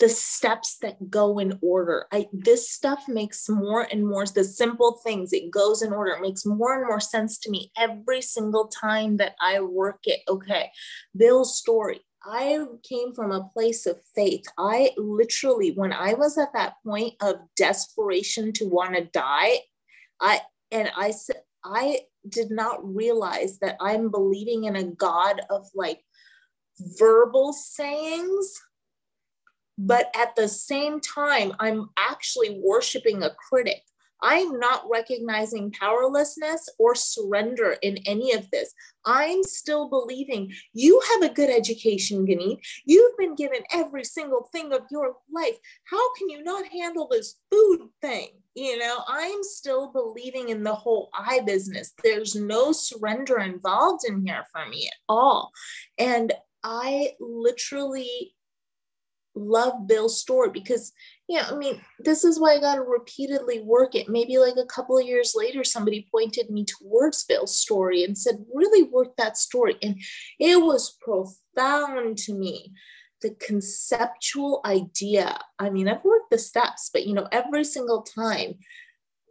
The 0.00 0.08
steps 0.08 0.78
that 0.78 1.10
go 1.10 1.38
in 1.38 1.58
order. 1.62 2.06
I, 2.12 2.26
this 2.32 2.70
stuff 2.70 3.04
makes 3.08 3.48
more 3.48 3.82
and 3.90 4.06
more, 4.06 4.26
the 4.26 4.44
simple 4.44 5.00
things, 5.04 5.32
it 5.32 5.50
goes 5.50 5.82
in 5.82 5.92
order. 5.92 6.12
It 6.12 6.20
makes 6.20 6.44
more 6.44 6.76
and 6.76 6.86
more 6.86 7.00
sense 7.00 7.38
to 7.40 7.50
me 7.50 7.72
every 7.76 8.20
single 8.20 8.66
time 8.68 9.16
that 9.18 9.34
I 9.40 9.60
work 9.60 10.00
it. 10.04 10.20
Okay, 10.28 10.70
Bill's 11.16 11.56
story. 11.56 12.00
I 12.24 12.64
came 12.82 13.12
from 13.12 13.32
a 13.32 13.48
place 13.52 13.86
of 13.86 14.00
faith. 14.14 14.44
I 14.58 14.90
literally, 14.96 15.72
when 15.72 15.92
I 15.92 16.14
was 16.14 16.38
at 16.38 16.52
that 16.54 16.74
point 16.84 17.14
of 17.20 17.36
desperation 17.56 18.52
to 18.54 18.68
want 18.68 18.96
to 18.96 19.04
die, 19.04 19.58
I 20.20 20.40
and 20.70 20.90
I 20.96 21.10
said, 21.10 21.42
I 21.64 22.00
did 22.28 22.50
not 22.50 22.78
realize 22.82 23.58
that 23.58 23.76
I'm 23.80 24.10
believing 24.10 24.64
in 24.64 24.76
a 24.76 24.84
God 24.84 25.40
of 25.50 25.66
like 25.74 26.00
verbal 26.98 27.52
sayings, 27.52 28.54
but 29.78 30.10
at 30.16 30.36
the 30.36 30.48
same 30.48 31.00
time, 31.00 31.52
I'm 31.58 31.90
actually 31.98 32.60
worshiping 32.62 33.22
a 33.22 33.34
critic. 33.48 33.82
I'm 34.22 34.58
not 34.58 34.84
recognizing 34.90 35.72
powerlessness 35.72 36.68
or 36.78 36.94
surrender 36.94 37.76
in 37.82 37.98
any 38.06 38.32
of 38.32 38.50
this. 38.50 38.72
I'm 39.04 39.42
still 39.42 39.90
believing 39.90 40.50
you 40.72 41.00
have 41.12 41.22
a 41.22 41.34
good 41.34 41.50
education, 41.50 42.26
Ganit. 42.26 42.58
You've 42.86 43.16
been 43.18 43.34
given 43.34 43.60
every 43.70 44.04
single 44.04 44.48
thing 44.50 44.72
of 44.72 44.82
your 44.90 45.16
life. 45.30 45.58
How 45.84 46.14
can 46.14 46.30
you 46.30 46.42
not 46.42 46.66
handle 46.68 47.06
this 47.10 47.36
food 47.50 47.88
thing? 48.00 48.28
You 48.54 48.78
know, 48.78 48.98
I'm 49.08 49.42
still 49.42 49.90
believing 49.90 50.50
in 50.50 50.62
the 50.62 50.74
whole 50.74 51.10
I 51.12 51.40
business. 51.40 51.92
There's 52.02 52.36
no 52.36 52.70
surrender 52.70 53.38
involved 53.38 54.04
in 54.08 54.24
here 54.24 54.44
for 54.52 54.68
me 54.68 54.86
at 54.86 54.98
all. 55.08 55.50
And 55.98 56.32
I 56.62 57.12
literally 57.18 58.34
love 59.34 59.86
Bill's 59.86 60.20
story 60.20 60.50
because, 60.50 60.92
you 61.28 61.36
know, 61.36 61.48
I 61.50 61.56
mean, 61.56 61.80
this 61.98 62.22
is 62.24 62.38
why 62.38 62.54
I 62.54 62.60
got 62.60 62.76
to 62.76 62.82
repeatedly 62.82 63.60
work 63.60 63.94
it. 63.94 64.08
Maybe 64.08 64.38
like 64.38 64.56
a 64.56 64.66
couple 64.66 64.96
of 64.96 65.06
years 65.06 65.34
later, 65.36 65.64
somebody 65.64 66.06
pointed 66.10 66.50
me 66.50 66.64
towards 66.64 67.24
Bill's 67.24 67.58
story 67.58 68.04
and 68.04 68.16
said, 68.16 68.44
really 68.54 68.84
work 68.84 69.16
that 69.16 69.36
story. 69.36 69.76
And 69.82 70.00
it 70.38 70.62
was 70.62 70.96
profound 71.00 72.18
to 72.18 72.34
me 72.34 72.72
the 73.24 73.34
conceptual 73.40 74.60
idea. 74.66 75.38
I 75.58 75.70
mean, 75.70 75.88
I've 75.88 76.04
worked 76.04 76.30
the 76.30 76.38
steps, 76.38 76.90
but 76.92 77.06
you 77.06 77.14
know, 77.14 77.26
every 77.32 77.64
single 77.64 78.02
time, 78.02 78.58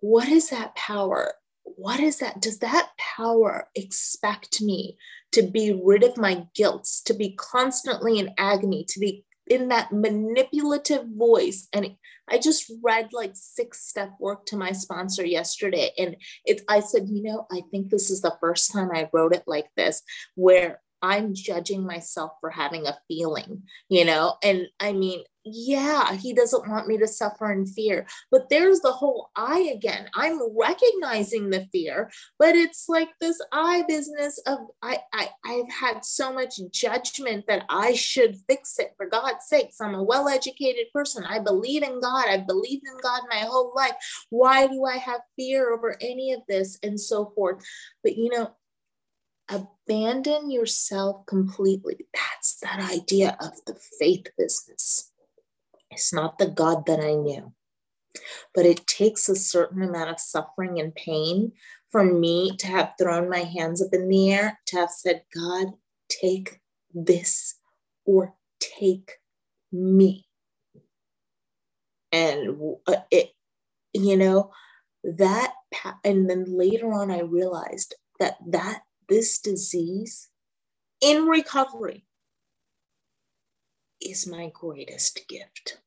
what 0.01 0.27
is 0.27 0.49
that 0.49 0.75
power? 0.75 1.33
What 1.63 1.99
is 1.99 2.17
that? 2.17 2.41
Does 2.41 2.57
that 2.59 2.89
power 2.97 3.69
expect 3.75 4.61
me 4.61 4.97
to 5.31 5.43
be 5.43 5.79
rid 5.85 6.03
of 6.03 6.17
my 6.17 6.47
guilt, 6.55 6.89
to 7.05 7.13
be 7.13 7.35
constantly 7.37 8.17
in 8.17 8.33
agony, 8.37 8.83
to 8.89 8.99
be 8.99 9.25
in 9.45 9.67
that 9.67 9.91
manipulative 9.93 11.05
voice? 11.15 11.67
And 11.71 11.95
I 12.27 12.39
just 12.39 12.71
read 12.81 13.09
like 13.13 13.33
six 13.35 13.87
step 13.87 14.13
work 14.19 14.47
to 14.47 14.57
my 14.57 14.71
sponsor 14.71 15.23
yesterday. 15.23 15.91
And 15.99 16.15
it's, 16.45 16.63
I 16.67 16.79
said, 16.79 17.09
you 17.09 17.21
know, 17.21 17.45
I 17.51 17.61
think 17.69 17.89
this 17.91 18.09
is 18.09 18.21
the 18.21 18.35
first 18.41 18.71
time 18.71 18.89
I 18.91 19.09
wrote 19.13 19.35
it 19.35 19.43
like 19.45 19.67
this, 19.77 20.01
where 20.33 20.79
I'm 21.03 21.33
judging 21.35 21.85
myself 21.85 22.31
for 22.39 22.49
having 22.49 22.87
a 22.87 22.97
feeling, 23.09 23.63
you 23.89 24.05
know? 24.05 24.37
And 24.41 24.67
I 24.79 24.93
mean, 24.93 25.23
yeah, 25.45 26.13
he 26.15 26.33
doesn't 26.33 26.69
want 26.69 26.87
me 26.87 26.97
to 26.99 27.07
suffer 27.07 27.51
in 27.51 27.65
fear. 27.65 28.07
But 28.31 28.49
there's 28.49 28.79
the 28.79 28.93
whole 28.93 29.29
I 29.35 29.71
again. 29.75 30.07
I'm 30.15 30.39
recognizing 30.57 31.49
the 31.49 31.67
fear, 31.73 32.09
but 32.39 32.55
it's 32.55 32.85
like 32.87 33.09
this 33.19 33.41
I 33.51 33.83
business 33.85 34.39
of 34.47 34.59
I, 34.81 34.99
I 35.11 35.29
I've 35.45 35.69
had 35.69 36.05
so 36.05 36.31
much 36.31 36.61
judgment 36.71 37.43
that 37.49 37.65
I 37.67 37.93
should 37.93 38.37
fix 38.47 38.79
it 38.79 38.93
for 38.95 39.05
God's 39.05 39.45
sakes. 39.45 39.81
I'm 39.81 39.95
a 39.95 40.03
well-educated 40.03 40.85
person. 40.93 41.25
I 41.25 41.39
believe 41.39 41.83
in 41.83 41.99
God. 41.99 42.29
I've 42.29 42.47
believed 42.47 42.85
in 42.87 42.97
God 43.03 43.23
my 43.29 43.39
whole 43.39 43.73
life. 43.75 43.95
Why 44.29 44.67
do 44.67 44.85
I 44.85 44.95
have 44.95 45.19
fear 45.35 45.73
over 45.73 45.97
any 45.99 46.31
of 46.31 46.39
this 46.47 46.79
and 46.81 46.97
so 46.97 47.33
forth? 47.35 47.61
But 48.01 48.15
you 48.15 48.29
know, 48.29 48.55
abandon 49.53 50.49
yourself 50.51 51.25
completely. 51.25 51.97
That's 52.13 52.55
that 52.61 52.79
idea 52.91 53.37
of 53.39 53.53
the 53.65 53.77
faith 53.99 54.27
business. 54.37 55.11
It's 55.91 56.13
not 56.13 56.37
the 56.37 56.47
God 56.47 56.85
that 56.87 56.99
I 56.99 57.13
knew, 57.13 57.53
but 58.55 58.65
it 58.65 58.87
takes 58.87 59.29
a 59.29 59.35
certain 59.35 59.83
amount 59.83 60.09
of 60.09 60.19
suffering 60.19 60.79
and 60.79 60.93
pain 60.95 61.51
for 61.91 62.03
me 62.03 62.55
to 62.57 62.67
have 62.67 62.93
thrown 62.99 63.29
my 63.29 63.39
hands 63.39 63.81
up 63.81 63.93
in 63.93 64.07
the 64.09 64.31
air, 64.31 64.59
to 64.67 64.77
have 64.77 64.89
said, 64.89 65.23
God, 65.33 65.73
take 66.09 66.59
this 66.93 67.55
or 68.05 68.33
take 68.59 69.19
me. 69.71 70.25
And 72.11 72.57
uh, 72.87 72.95
it, 73.11 73.31
you 73.93 74.17
know, 74.17 74.51
that, 75.03 75.53
and 76.03 76.29
then 76.29 76.45
later 76.47 76.91
on, 76.93 77.11
I 77.11 77.21
realized 77.21 77.95
that 78.19 78.37
that 78.47 78.81
this 79.13 79.37
disease 79.37 80.29
in 80.99 81.27
recovery 81.27 82.03
is 84.01 84.25
my 84.25 84.49
greatest 84.51 85.27
gift. 85.29 85.77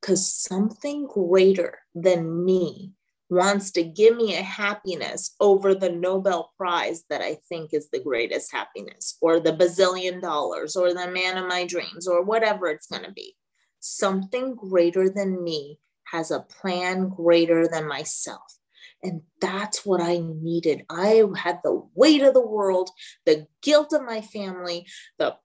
Because 0.00 0.32
something 0.32 1.08
greater 1.08 1.80
than 1.92 2.44
me 2.44 2.92
wants 3.30 3.72
to 3.72 3.82
give 3.82 4.16
me 4.16 4.36
a 4.36 4.42
happiness 4.42 5.34
over 5.40 5.74
the 5.74 5.90
Nobel 5.90 6.52
Prize 6.56 7.02
that 7.10 7.20
I 7.20 7.38
think 7.48 7.74
is 7.74 7.90
the 7.90 7.98
greatest 7.98 8.52
happiness, 8.52 9.18
or 9.20 9.40
the 9.40 9.52
bazillion 9.52 10.20
dollars, 10.20 10.76
or 10.76 10.94
the 10.94 11.10
man 11.10 11.36
of 11.36 11.48
my 11.48 11.66
dreams, 11.66 12.06
or 12.06 12.22
whatever 12.22 12.68
it's 12.68 12.86
going 12.86 13.02
to 13.02 13.10
be. 13.12 13.34
Something 13.80 14.54
greater 14.54 15.10
than 15.10 15.42
me 15.42 15.80
has 16.04 16.30
a 16.30 16.46
plan 16.60 17.08
greater 17.08 17.66
than 17.66 17.88
myself. 17.88 18.58
And 19.02 19.22
that's 19.40 19.84
what 19.84 20.00
I 20.00 20.18
needed. 20.22 20.84
I 20.88 21.24
had 21.36 21.60
the 21.64 21.82
weight 21.94 22.22
of 22.22 22.34
the 22.34 22.46
world, 22.46 22.90
the 23.26 23.46
guilt 23.62 23.92
of 23.92 24.02
my 24.02 24.20
family, 24.20 24.86
the 25.18 25.36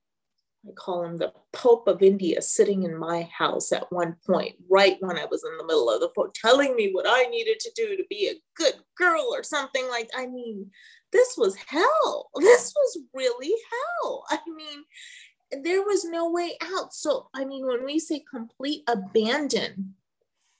I 0.68 0.72
call 0.72 1.04
him 1.04 1.16
the 1.16 1.32
Pope 1.52 1.86
of 1.86 2.02
India 2.02 2.42
sitting 2.42 2.82
in 2.82 2.98
my 2.98 3.28
house 3.36 3.72
at 3.72 3.90
one 3.92 4.16
point, 4.26 4.56
right 4.68 4.96
when 5.00 5.16
I 5.16 5.24
was 5.24 5.44
in 5.44 5.56
the 5.56 5.64
middle 5.64 5.88
of 5.88 6.00
the 6.00 6.10
phone, 6.14 6.30
telling 6.34 6.74
me 6.74 6.90
what 6.92 7.06
I 7.08 7.24
needed 7.24 7.60
to 7.60 7.70
do 7.76 7.96
to 7.96 8.02
be 8.10 8.28
a 8.28 8.40
good 8.56 8.74
girl 8.96 9.28
or 9.32 9.42
something 9.42 9.88
like 9.88 10.10
I 10.16 10.26
mean, 10.26 10.70
this 11.12 11.34
was 11.36 11.56
hell. 11.66 12.30
This 12.40 12.72
was 12.74 12.98
really 13.14 13.54
hell. 13.70 14.24
I 14.30 14.38
mean, 14.46 15.62
there 15.62 15.82
was 15.82 16.04
no 16.04 16.30
way 16.30 16.56
out. 16.74 16.92
So, 16.92 17.28
I 17.34 17.44
mean, 17.44 17.66
when 17.66 17.84
we 17.84 17.98
say 17.98 18.24
complete 18.30 18.82
abandon, 18.86 19.94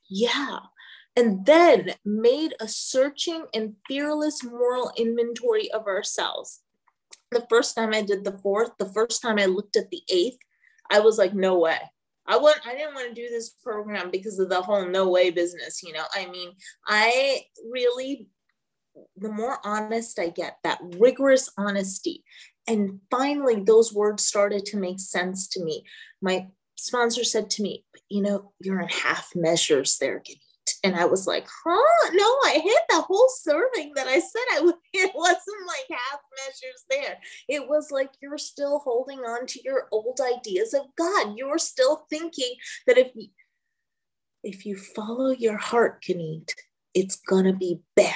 yeah, 0.08 0.60
and 1.16 1.44
then 1.46 1.94
made 2.04 2.54
a 2.60 2.68
searching 2.68 3.46
and 3.54 3.74
fearless 3.86 4.44
moral 4.44 4.92
inventory 4.96 5.70
of 5.72 5.86
ourselves. 5.86 6.60
The 7.30 7.46
first 7.50 7.74
time 7.74 7.92
I 7.92 8.02
did 8.02 8.24
the 8.24 8.38
fourth, 8.38 8.70
the 8.78 8.92
first 8.92 9.20
time 9.20 9.38
I 9.38 9.46
looked 9.46 9.76
at 9.76 9.90
the 9.90 10.02
eighth, 10.08 10.38
I 10.90 11.00
was 11.00 11.18
like, 11.18 11.34
no 11.34 11.58
way. 11.58 11.78
I 12.26 12.36
want 12.36 12.60
I 12.66 12.74
didn't 12.74 12.94
want 12.94 13.08
to 13.08 13.20
do 13.20 13.28
this 13.30 13.48
program 13.48 14.10
because 14.10 14.38
of 14.38 14.50
the 14.50 14.60
whole 14.60 14.86
no 14.86 15.08
way 15.08 15.30
business, 15.30 15.82
you 15.82 15.94
know. 15.94 16.04
I 16.14 16.26
mean, 16.26 16.52
I 16.86 17.40
really 17.70 18.28
the 19.16 19.30
more 19.30 19.58
honest 19.64 20.18
I 20.18 20.28
get, 20.28 20.58
that 20.64 20.80
rigorous 20.98 21.50
honesty. 21.56 22.24
And 22.66 23.00
finally, 23.10 23.62
those 23.62 23.94
words 23.94 24.24
started 24.24 24.66
to 24.66 24.76
make 24.76 25.00
sense 25.00 25.48
to 25.48 25.64
me. 25.64 25.84
My 26.20 26.48
sponsor 26.76 27.24
said 27.24 27.50
to 27.50 27.62
me, 27.62 27.84
You 28.08 28.22
know, 28.22 28.52
you're 28.60 28.80
in 28.80 28.88
half 28.88 29.30
measures 29.34 29.96
there, 29.98 30.22
and 30.84 30.94
I 30.96 31.04
was 31.06 31.26
like, 31.26 31.46
huh? 31.64 32.10
No, 32.12 32.24
I 32.44 32.60
hit 32.62 32.82
the 32.88 33.00
whole 33.00 33.28
serving 33.40 33.92
that 33.94 34.06
I 34.06 34.20
said 34.20 34.42
I 34.54 34.60
would. 34.60 34.74
It 34.92 35.12
wasn't 35.14 35.66
like 35.66 35.98
half 35.98 36.20
measures 36.46 36.84
there. 36.90 37.18
It 37.48 37.68
was 37.68 37.90
like 37.90 38.10
you're 38.20 38.38
still 38.38 38.80
holding 38.80 39.20
on 39.20 39.46
to 39.46 39.60
your 39.64 39.88
old 39.92 40.20
ideas 40.36 40.74
of 40.74 40.82
God. 40.96 41.34
You're 41.36 41.58
still 41.58 42.06
thinking 42.10 42.54
that 42.86 42.98
if 42.98 43.12
you, 43.14 43.28
if 44.42 44.66
you 44.66 44.76
follow 44.76 45.30
your 45.30 45.56
heart, 45.56 46.02
Ganit, 46.02 46.52
it's 46.94 47.16
gonna 47.16 47.52
be 47.52 47.80
bad. 47.94 48.14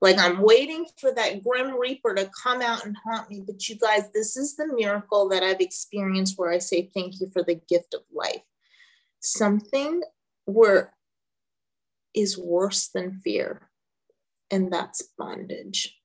Like 0.00 0.18
I'm 0.18 0.42
waiting 0.42 0.86
for 1.00 1.12
that 1.12 1.42
grim 1.42 1.78
reaper 1.78 2.14
to 2.14 2.30
come 2.42 2.60
out 2.60 2.84
and 2.84 2.96
haunt 3.04 3.30
me. 3.30 3.42
But 3.44 3.68
you 3.68 3.76
guys, 3.76 4.10
this 4.12 4.36
is 4.36 4.54
the 4.54 4.66
miracle 4.66 5.28
that 5.30 5.42
I've 5.42 5.60
experienced 5.60 6.34
where 6.36 6.52
I 6.52 6.58
say 6.58 6.90
thank 6.94 7.20
you 7.20 7.30
for 7.32 7.42
the 7.42 7.60
gift 7.68 7.94
of 7.94 8.02
life. 8.12 8.42
Something 9.20 10.02
where 10.44 10.92
is 12.14 12.38
worse 12.38 12.88
than 12.88 13.20
fear, 13.20 13.70
and 14.50 14.72
that's 14.72 15.02
bondage. 15.18 15.98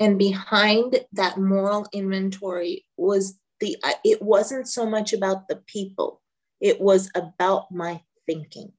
And 0.00 0.18
behind 0.18 1.04
that 1.12 1.38
moral 1.38 1.86
inventory 1.92 2.86
was 2.96 3.38
the, 3.60 3.76
it 4.04 4.20
wasn't 4.20 4.66
so 4.66 4.84
much 4.84 5.12
about 5.12 5.48
the 5.48 5.56
people, 5.56 6.20
it 6.60 6.80
was 6.80 7.10
about 7.14 7.70
my 7.70 8.02
thinking. 8.26 8.72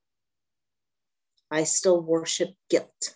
I 1.50 1.64
still 1.66 2.02
worship 2.02 2.56
guilt. 2.70 3.16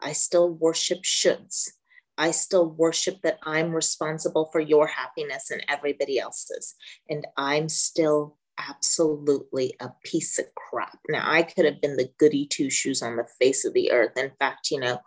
I 0.00 0.12
still 0.12 0.48
worship 0.48 1.02
shoulds. 1.02 1.70
I 2.16 2.30
still 2.30 2.70
worship 2.70 3.22
that 3.22 3.38
I'm 3.42 3.72
responsible 3.72 4.48
for 4.52 4.60
your 4.60 4.86
happiness 4.86 5.50
and 5.50 5.64
everybody 5.68 6.18
else's. 6.18 6.74
And 7.08 7.26
I'm 7.36 7.68
still 7.68 8.38
absolutely 8.58 9.74
a 9.80 9.90
piece 10.04 10.38
of 10.38 10.46
crap. 10.54 10.98
Now, 11.08 11.30
I 11.30 11.42
could 11.42 11.64
have 11.64 11.80
been 11.80 11.96
the 11.96 12.10
goody 12.18 12.46
two 12.46 12.70
shoes 12.70 13.02
on 13.02 13.16
the 13.16 13.26
face 13.40 13.64
of 13.64 13.74
the 13.74 13.92
earth. 13.92 14.16
In 14.16 14.32
fact, 14.38 14.70
you 14.70 14.80
know, 14.80 15.00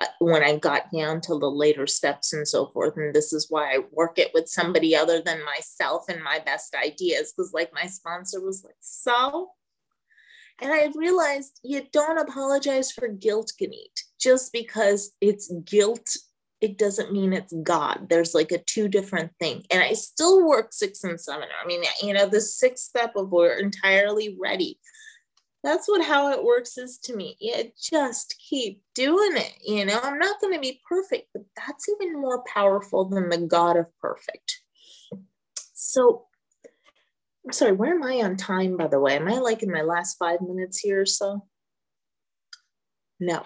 uh, 0.00 0.06
when 0.20 0.42
I 0.42 0.56
got 0.56 0.92
down 0.92 1.20
to 1.22 1.38
the 1.38 1.50
later 1.50 1.86
steps 1.86 2.32
and 2.32 2.46
so 2.46 2.66
forth, 2.66 2.96
and 2.96 3.14
this 3.14 3.32
is 3.32 3.46
why 3.50 3.74
I 3.74 3.78
work 3.90 4.18
it 4.18 4.30
with 4.32 4.48
somebody 4.48 4.94
other 4.94 5.20
than 5.20 5.44
myself 5.44 6.04
and 6.08 6.22
my 6.22 6.38
best 6.38 6.74
ideas, 6.74 7.32
because 7.32 7.52
like 7.52 7.72
my 7.72 7.86
sponsor 7.86 8.40
was 8.40 8.62
like, 8.64 8.76
so. 8.80 9.50
And 10.60 10.72
I 10.72 10.90
realized 10.94 11.60
you 11.62 11.82
don't 11.92 12.18
apologize 12.18 12.90
for 12.90 13.08
guilt, 13.08 13.52
Ganit, 13.60 14.00
just 14.20 14.52
because 14.52 15.12
it's 15.20 15.52
guilt 15.64 16.16
it 16.60 16.78
doesn't 16.78 17.12
mean 17.12 17.32
it's 17.32 17.54
God. 17.62 18.08
There's 18.08 18.34
like 18.34 18.50
a 18.50 18.58
two 18.58 18.88
different 18.88 19.32
thing. 19.38 19.64
And 19.70 19.82
I 19.82 19.92
still 19.92 20.46
work 20.46 20.72
six 20.72 21.04
and 21.04 21.20
seven. 21.20 21.48
I 21.62 21.66
mean, 21.66 21.82
you 22.02 22.12
know, 22.12 22.28
the 22.28 22.40
sixth 22.40 22.84
step 22.84 23.14
of 23.16 23.30
we're 23.30 23.58
entirely 23.58 24.36
ready. 24.40 24.78
That's 25.64 25.88
what 25.88 26.04
how 26.04 26.32
it 26.32 26.44
works 26.44 26.78
is 26.78 26.98
to 27.04 27.16
me. 27.16 27.36
Yeah, 27.40 27.62
just 27.80 28.36
keep 28.48 28.80
doing 28.94 29.36
it. 29.36 29.54
You 29.64 29.84
know, 29.84 29.98
I'm 30.02 30.18
not 30.18 30.40
going 30.40 30.54
to 30.54 30.60
be 30.60 30.80
perfect, 30.88 31.28
but 31.32 31.42
that's 31.56 31.88
even 31.88 32.20
more 32.20 32.44
powerful 32.44 33.08
than 33.08 33.28
the 33.28 33.38
God 33.38 33.76
of 33.76 33.86
perfect. 34.00 34.60
So 35.74 36.26
I'm 37.44 37.52
sorry, 37.52 37.72
where 37.72 37.94
am 37.94 38.02
I 38.02 38.22
on 38.22 38.36
time, 38.36 38.76
by 38.76 38.88
the 38.88 39.00
way? 39.00 39.16
Am 39.16 39.28
I 39.28 39.38
like 39.38 39.62
in 39.62 39.70
my 39.70 39.82
last 39.82 40.16
five 40.18 40.40
minutes 40.40 40.78
here 40.78 41.00
or 41.00 41.06
so? 41.06 41.46
No, 43.20 43.44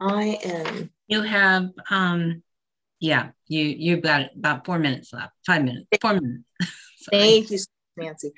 I 0.00 0.38
am. 0.44 0.90
You 1.10 1.22
have, 1.22 1.70
um, 1.90 2.42
yeah, 3.00 3.30
you 3.48 3.64
you've 3.64 4.02
got 4.02 4.30
about 4.36 4.64
four 4.64 4.78
minutes 4.78 5.12
left, 5.12 5.32
five 5.44 5.64
minutes, 5.64 5.88
four 6.00 6.14
minutes. 6.14 6.44
Thank 7.10 7.50
you, 7.50 7.58
Nancy. 7.96 8.32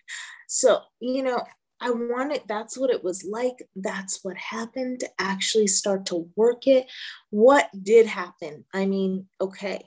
So, 0.49 0.81
you 0.99 1.23
know, 1.23 1.43
I 1.81 1.91
wanted, 1.91 2.43
that's 2.49 2.79
what 2.79 2.91
it 2.91 3.05
was 3.05 3.25
like. 3.25 3.69
That's 3.77 4.21
what 4.23 4.37
happened 4.39 5.01
to 5.01 5.11
actually 5.19 5.67
start 5.67 6.07
to 6.07 6.31
work 6.35 6.67
it. 6.67 6.87
What 7.31 7.69
did 7.79 8.07
happen? 8.07 8.65
I 8.73 8.87
mean, 8.87 9.27
okay, 9.41 9.83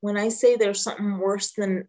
when 0.00 0.18
I 0.18 0.28
say 0.28 0.56
there's 0.56 0.82
something 0.82 1.18
worse 1.18 1.52
than 1.52 1.88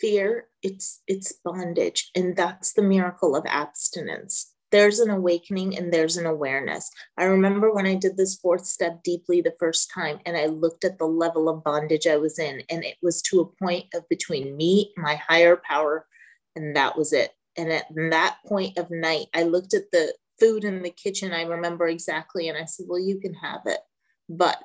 fear, 0.00 0.46
it's 0.62 1.02
it's 1.06 1.32
bondage. 1.44 2.10
And 2.14 2.36
that's 2.36 2.72
the 2.72 2.82
miracle 2.82 3.36
of 3.36 3.44
abstinence. 3.46 4.52
There's 4.72 4.98
an 4.98 5.10
awakening 5.10 5.78
and 5.78 5.92
there's 5.92 6.16
an 6.16 6.26
awareness. 6.26 6.90
I 7.16 7.24
remember 7.24 7.72
when 7.72 7.86
I 7.86 7.94
did 7.94 8.16
this 8.16 8.36
fourth 8.36 8.66
step 8.66 9.02
deeply 9.02 9.40
the 9.40 9.54
first 9.58 9.90
time 9.94 10.18
and 10.26 10.36
I 10.36 10.46
looked 10.46 10.84
at 10.84 10.98
the 10.98 11.06
level 11.06 11.48
of 11.48 11.62
bondage 11.62 12.06
I 12.06 12.16
was 12.16 12.38
in, 12.38 12.62
and 12.68 12.84
it 12.84 12.96
was 13.02 13.22
to 13.22 13.40
a 13.40 13.64
point 13.64 13.86
of 13.94 14.08
between 14.08 14.56
me, 14.56 14.92
my 14.96 15.14
higher 15.16 15.56
power, 15.56 16.06
and 16.54 16.74
that 16.76 16.96
was 16.96 17.12
it 17.12 17.32
and 17.56 17.72
at 17.72 17.86
that 18.10 18.38
point 18.46 18.78
of 18.78 18.90
night, 18.90 19.26
I 19.34 19.42
looked 19.44 19.74
at 19.74 19.90
the 19.90 20.14
food 20.38 20.64
in 20.64 20.82
the 20.82 20.90
kitchen. 20.90 21.32
I 21.32 21.42
remember 21.42 21.88
exactly. 21.88 22.48
And 22.48 22.58
I 22.58 22.66
said, 22.66 22.86
Well, 22.88 23.00
you 23.00 23.18
can 23.18 23.34
have 23.34 23.62
it, 23.66 23.80
but 24.28 24.58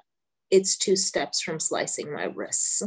it's 0.50 0.78
two 0.78 0.96
steps 0.96 1.42
from 1.42 1.60
slicing 1.60 2.12
my 2.14 2.26
wrists. 2.26 2.84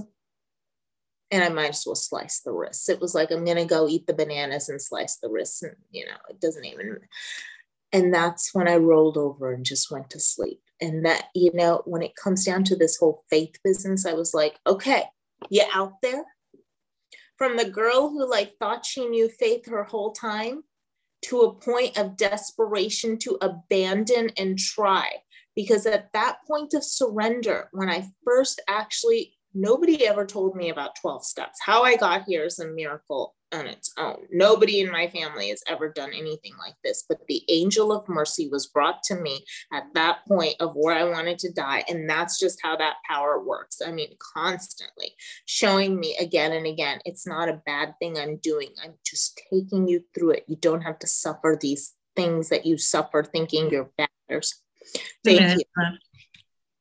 And 1.30 1.42
I 1.42 1.48
might 1.48 1.70
as 1.70 1.84
well 1.86 1.94
slice 1.94 2.40
the 2.40 2.52
wrists. 2.52 2.88
It 2.88 3.00
was 3.00 3.14
like, 3.14 3.30
I'm 3.30 3.44
going 3.44 3.56
to 3.56 3.64
go 3.64 3.88
eat 3.88 4.06
the 4.06 4.14
bananas 4.14 4.68
and 4.68 4.80
slice 4.80 5.16
the 5.16 5.28
wrists. 5.28 5.62
And, 5.62 5.74
you 5.90 6.06
know, 6.06 6.16
it 6.28 6.40
doesn't 6.40 6.64
even. 6.64 6.98
And 7.92 8.12
that's 8.12 8.54
when 8.54 8.68
I 8.68 8.76
rolled 8.76 9.16
over 9.16 9.52
and 9.52 9.64
just 9.64 9.90
went 9.90 10.10
to 10.10 10.20
sleep. 10.20 10.60
And 10.80 11.04
that, 11.06 11.26
you 11.34 11.50
know, 11.54 11.82
when 11.86 12.02
it 12.02 12.16
comes 12.16 12.44
down 12.44 12.64
to 12.64 12.76
this 12.76 12.96
whole 12.96 13.24
faith 13.30 13.56
business, 13.64 14.06
I 14.06 14.12
was 14.12 14.34
like, 14.34 14.58
okay, 14.66 15.04
you 15.50 15.62
out 15.72 15.94
there? 16.02 16.24
from 17.36 17.56
the 17.56 17.68
girl 17.68 18.10
who 18.10 18.28
like 18.28 18.56
thought 18.58 18.86
she 18.86 19.06
knew 19.06 19.28
faith 19.28 19.68
her 19.68 19.84
whole 19.84 20.12
time 20.12 20.62
to 21.22 21.40
a 21.40 21.54
point 21.54 21.96
of 21.98 22.16
desperation 22.16 23.18
to 23.18 23.38
abandon 23.40 24.30
and 24.36 24.58
try 24.58 25.08
because 25.56 25.86
at 25.86 26.12
that 26.12 26.38
point 26.46 26.74
of 26.74 26.84
surrender 26.84 27.68
when 27.72 27.90
i 27.90 28.06
first 28.24 28.60
actually 28.68 29.33
nobody 29.54 30.06
ever 30.06 30.26
told 30.26 30.56
me 30.56 30.70
about 30.70 30.96
12 31.00 31.24
steps 31.24 31.58
how 31.64 31.82
i 31.82 31.96
got 31.96 32.24
here 32.24 32.44
is 32.44 32.58
a 32.58 32.66
miracle 32.66 33.34
on 33.54 33.66
its 33.66 33.92
own. 33.96 34.18
Nobody 34.30 34.80
in 34.80 34.90
my 34.90 35.08
family 35.08 35.48
has 35.48 35.62
ever 35.68 35.88
done 35.88 36.10
anything 36.12 36.52
like 36.58 36.74
this, 36.82 37.04
but 37.08 37.20
the 37.28 37.42
angel 37.48 37.92
of 37.92 38.08
mercy 38.08 38.48
was 38.50 38.66
brought 38.66 39.02
to 39.04 39.14
me 39.14 39.44
at 39.72 39.84
that 39.94 40.26
point 40.26 40.56
of 40.60 40.72
where 40.74 40.94
I 40.94 41.04
wanted 41.04 41.38
to 41.40 41.52
die. 41.52 41.84
And 41.88 42.08
that's 42.08 42.38
just 42.38 42.58
how 42.62 42.76
that 42.76 42.96
power 43.08 43.42
works. 43.42 43.80
I 43.84 43.92
mean, 43.92 44.16
constantly 44.34 45.14
showing 45.46 45.98
me 45.98 46.16
again 46.18 46.52
and 46.52 46.66
again, 46.66 47.00
it's 47.04 47.26
not 47.26 47.48
a 47.48 47.62
bad 47.64 47.94
thing 48.00 48.18
I'm 48.18 48.36
doing. 48.38 48.70
I'm 48.82 48.94
just 49.06 49.40
taking 49.50 49.88
you 49.88 50.04
through 50.14 50.32
it. 50.32 50.44
You 50.48 50.56
don't 50.56 50.82
have 50.82 50.98
to 51.00 51.06
suffer 51.06 51.56
these 51.60 51.94
things 52.16 52.48
that 52.48 52.66
you 52.66 52.76
suffer 52.76 53.22
thinking 53.22 53.70
you're 53.70 53.90
bad. 53.96 54.08
Thank 55.24 55.58
you. 55.58 55.64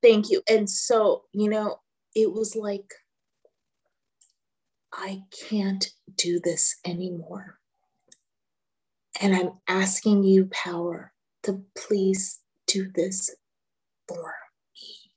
Thank 0.01 0.29
you. 0.29 0.41
And 0.49 0.69
so, 0.69 1.23
you 1.31 1.49
know, 1.49 1.77
it 2.15 2.33
was 2.33 2.55
like, 2.55 2.93
I 4.91 5.23
can't 5.49 5.89
do 6.15 6.39
this 6.43 6.77
anymore. 6.85 7.59
And 9.19 9.35
I'm 9.35 9.53
asking 9.67 10.23
you, 10.23 10.45
power, 10.45 11.13
to 11.43 11.63
please 11.75 12.39
do 12.67 12.89
this 12.93 13.35
for 14.07 14.35
me. 14.75 15.11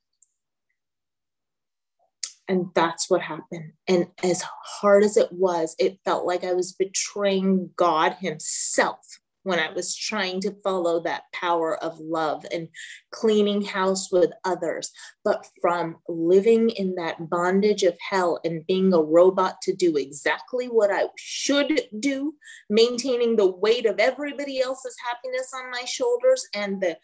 And 2.49 2.67
that's 2.75 3.11
what 3.11 3.23
happened. 3.23 3.73
And 3.89 4.09
as 4.23 4.43
hard 4.43 5.03
as 5.05 5.17
it 5.17 5.33
was, 5.33 5.75
it 5.79 5.99
felt 6.05 6.27
like 6.27 6.45
I 6.45 6.53
was 6.53 6.73
betraying 6.73 7.71
God 7.77 8.17
Himself 8.21 9.21
when 9.47 9.61
I 9.61 9.71
was 9.71 9.95
trying 9.95 10.41
to 10.41 10.57
follow 10.65 11.01
that 11.05 11.23
power 11.33 11.77
of 11.77 12.01
love 12.01 12.45
and 12.53 12.67
cleaning 13.13 13.63
house 13.63 14.11
with 14.11 14.33
others, 14.45 14.91
but 15.25 15.47
from 15.61 15.99
living 16.09 16.71
in 16.71 16.97
that 16.97 17.31
bondage 17.31 17.85
of 17.85 17.97
hell 18.11 18.41
and 18.45 18.67
being 18.67 18.93
a 18.93 19.01
robot 19.01 19.63
to 19.63 19.73
do 19.73 19.97
exactly 19.97 20.67
what 20.67 20.91
I 20.91 21.05
should 21.17 21.83
do, 22.01 22.35
maintaining 22.69 23.37
the 23.37 23.47
weight 23.47 23.87
of 23.87 24.01
everybody 24.01 24.61
else's 24.61 24.97
happiness 25.07 25.53
on 25.55 25.71
my 25.71 25.85
shoulders 25.85 26.45
and 26.53 26.83
the 26.83 26.97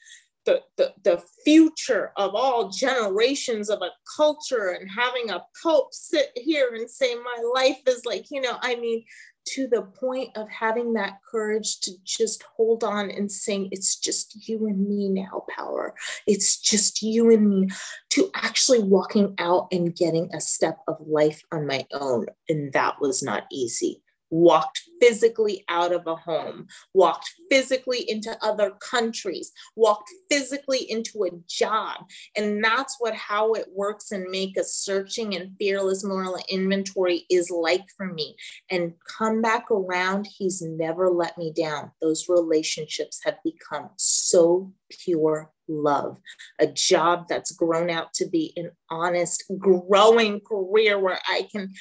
the, 0.45 0.61
the, 0.77 0.93
the 1.05 1.23
future 1.45 2.11
of 2.17 2.35
all 2.35 2.69
generations 2.69 3.71
of 3.71 3.81
a 3.81 3.93
culture 4.17 4.71
and 4.71 4.91
having 4.91 5.31
a 5.31 5.41
pope 5.63 5.95
sit 5.95 6.31
here 6.35 6.73
and 6.75 6.91
say 6.91 7.15
my 7.15 7.43
life 7.55 7.79
is 7.87 8.05
like 8.05 8.25
you 8.33 8.41
know 8.41 8.57
i 8.61 8.75
mean 8.75 9.05
to 9.45 9.67
the 9.67 9.83
point 9.83 10.31
of 10.37 10.49
having 10.49 10.95
that 10.95 11.19
courage 11.29 11.81
to 11.81 11.93
just 12.05 12.43
hold 12.57 12.85
on 12.85 13.11
and 13.11 13.31
sing, 13.31 13.69
It's 13.71 13.97
just 13.97 14.49
you 14.49 14.67
and 14.67 14.89
me 14.89 15.09
now, 15.09 15.45
power. 15.57 15.95
It's 16.27 16.59
just 16.61 17.03
you 17.03 17.31
and 17.31 17.49
me, 17.49 17.69
to 18.11 18.31
actually 18.35 18.81
walking 18.81 19.35
out 19.39 19.69
and 19.73 19.95
getting 19.95 20.31
a 20.35 20.41
step 20.41 20.79
of 20.89 20.97
life 21.01 21.43
on 21.53 21.67
my 21.67 21.87
own. 21.93 22.27
And 22.49 22.73
that 22.73 23.01
was 23.01 23.23
not 23.23 23.45
easy 23.51 24.03
walked 24.33 24.81
physically 24.99 25.63
out 25.69 25.93
of 25.93 26.07
a 26.07 26.17
home, 26.17 26.67
walked 26.95 27.31
physically 27.51 28.11
into 28.11 28.37
other 28.43 28.73
countries, 28.81 29.53
walked 29.77 30.11
physically 30.31 30.91
into 30.91 31.25
a 31.25 31.31
job. 31.47 32.07
And 32.35 32.65
that's 32.65 32.97
what 32.99 33.15
how 33.15 33.53
it 33.53 33.67
works 33.75 34.11
and 34.11 34.31
make 34.31 34.57
a 34.57 34.65
searching 34.65 35.37
and 35.37 35.55
fearless 35.59 36.03
moral 36.03 36.39
inventory 36.49 37.27
is 37.31 37.51
like 37.51 37.85
for 37.95 38.07
me. 38.07 38.35
And 38.71 38.95
come 39.19 39.43
back 39.43 39.71
around, 39.71 40.27
he's 40.27 40.63
never 40.63 41.11
let 41.11 41.37
me 41.37 41.53
down. 41.53 41.93
Those 42.01 42.27
relationships 42.29 43.21
have 43.25 43.37
become 43.45 43.91
so 43.97 44.73
pure 44.89 45.51
love, 45.69 46.19
a 46.59 46.67
job 46.67 47.27
that's 47.29 47.53
grown 47.53 47.91
out 47.91 48.13
to 48.15 48.29
be 48.29 48.53
an 48.57 48.71
honest, 48.91 49.45
growing 49.59 50.41
career 50.41 50.99
where 50.99 51.19
I 51.29 51.49
can 51.51 51.73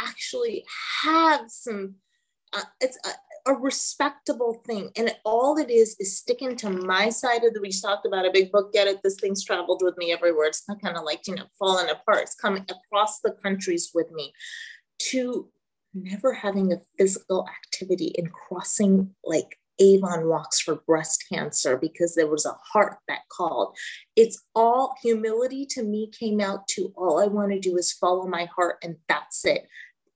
actually 0.00 0.64
have 1.02 1.50
some, 1.50 1.96
uh, 2.52 2.62
it's 2.80 2.98
a, 3.04 3.50
a, 3.50 3.54
respectable 3.54 4.62
thing. 4.66 4.90
And 4.96 5.14
all 5.24 5.56
it 5.58 5.70
is 5.70 5.96
is 5.98 6.18
sticking 6.18 6.56
to 6.56 6.70
my 6.70 7.10
side 7.10 7.44
of 7.44 7.54
the, 7.54 7.60
we 7.60 7.70
talked 7.70 8.06
about 8.06 8.26
a 8.26 8.32
big 8.32 8.50
book, 8.50 8.72
get 8.72 8.88
it, 8.88 9.00
this 9.02 9.16
thing's 9.20 9.44
traveled 9.44 9.82
with 9.84 9.96
me 9.96 10.12
everywhere. 10.12 10.46
It's 10.46 10.68
not 10.68 10.82
kind 10.82 10.96
of 10.96 11.04
like, 11.04 11.26
you 11.26 11.34
know, 11.34 11.46
falling 11.58 11.90
apart. 11.90 12.22
It's 12.22 12.34
coming 12.34 12.66
across 12.68 13.20
the 13.20 13.32
countries 13.42 13.90
with 13.94 14.10
me 14.12 14.32
to 15.10 15.48
never 15.94 16.32
having 16.32 16.72
a 16.72 16.80
physical 16.98 17.46
activity 17.48 18.14
and 18.18 18.32
crossing 18.32 19.10
like 19.24 19.58
Avon 19.80 20.28
walks 20.28 20.60
for 20.60 20.76
breast 20.86 21.24
cancer 21.32 21.76
because 21.76 22.14
there 22.14 22.28
was 22.28 22.44
a 22.44 22.56
heart 22.72 22.98
that 23.08 23.20
called. 23.32 23.76
It's 24.14 24.42
all 24.54 24.94
humility 25.02 25.66
to 25.70 25.82
me 25.82 26.10
came 26.10 26.40
out 26.40 26.68
to 26.68 26.92
all 26.96 27.18
I 27.18 27.26
want 27.26 27.52
to 27.52 27.58
do 27.58 27.76
is 27.76 27.92
follow 27.92 28.26
my 28.26 28.44
heart 28.44 28.76
and 28.82 28.96
that's 29.08 29.44
it. 29.44 29.66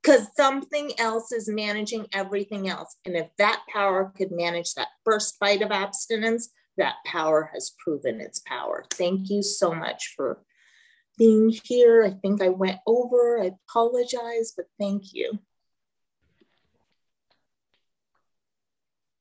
Because 0.04 0.26
something 0.36 0.92
else 0.98 1.32
is 1.32 1.48
managing 1.48 2.06
everything 2.12 2.68
else. 2.68 2.96
And 3.06 3.16
if 3.16 3.28
that 3.38 3.62
power 3.72 4.12
could 4.14 4.30
manage 4.30 4.74
that 4.74 4.88
first 5.02 5.38
fight 5.38 5.62
of 5.62 5.70
abstinence, 5.70 6.50
that 6.76 6.96
power 7.06 7.50
has 7.54 7.72
proven 7.82 8.20
its 8.20 8.40
power. 8.40 8.84
Thank 8.90 9.30
you 9.30 9.42
so 9.42 9.74
much 9.74 10.12
for 10.14 10.42
being 11.16 11.48
here. 11.64 12.04
I 12.04 12.10
think 12.20 12.42
I 12.42 12.50
went 12.50 12.80
over. 12.86 13.40
I 13.40 13.52
apologize, 13.68 14.52
but 14.54 14.66
thank 14.78 15.14
you. 15.14 15.38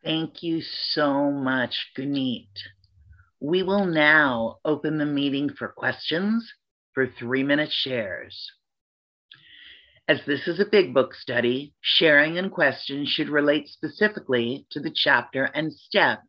Thank 0.04 0.44
you 0.44 0.62
so 0.62 1.32
much, 1.32 1.92
Gunit. 1.98 2.50
We 3.40 3.64
will 3.64 3.86
now 3.86 4.58
open 4.66 4.98
the 4.98 5.06
meeting 5.06 5.50
for 5.58 5.70
questions 5.70 6.52
for 6.94 7.08
three 7.08 7.44
minute 7.44 7.72
shares. 7.72 8.52
As 10.14 10.24
this 10.28 10.48
is 10.48 10.60
a 10.60 10.66
big 10.66 10.94
book 10.94 11.16
study, 11.16 11.74
sharing 11.82 12.38
and 12.38 12.52
questions 12.52 13.10
should 13.10 13.30
relate 13.30 13.68
specifically 13.68 14.68
to 14.70 14.80
the 14.80 14.92
chapter 14.94 15.46
and 15.46 15.74
step 15.74 16.20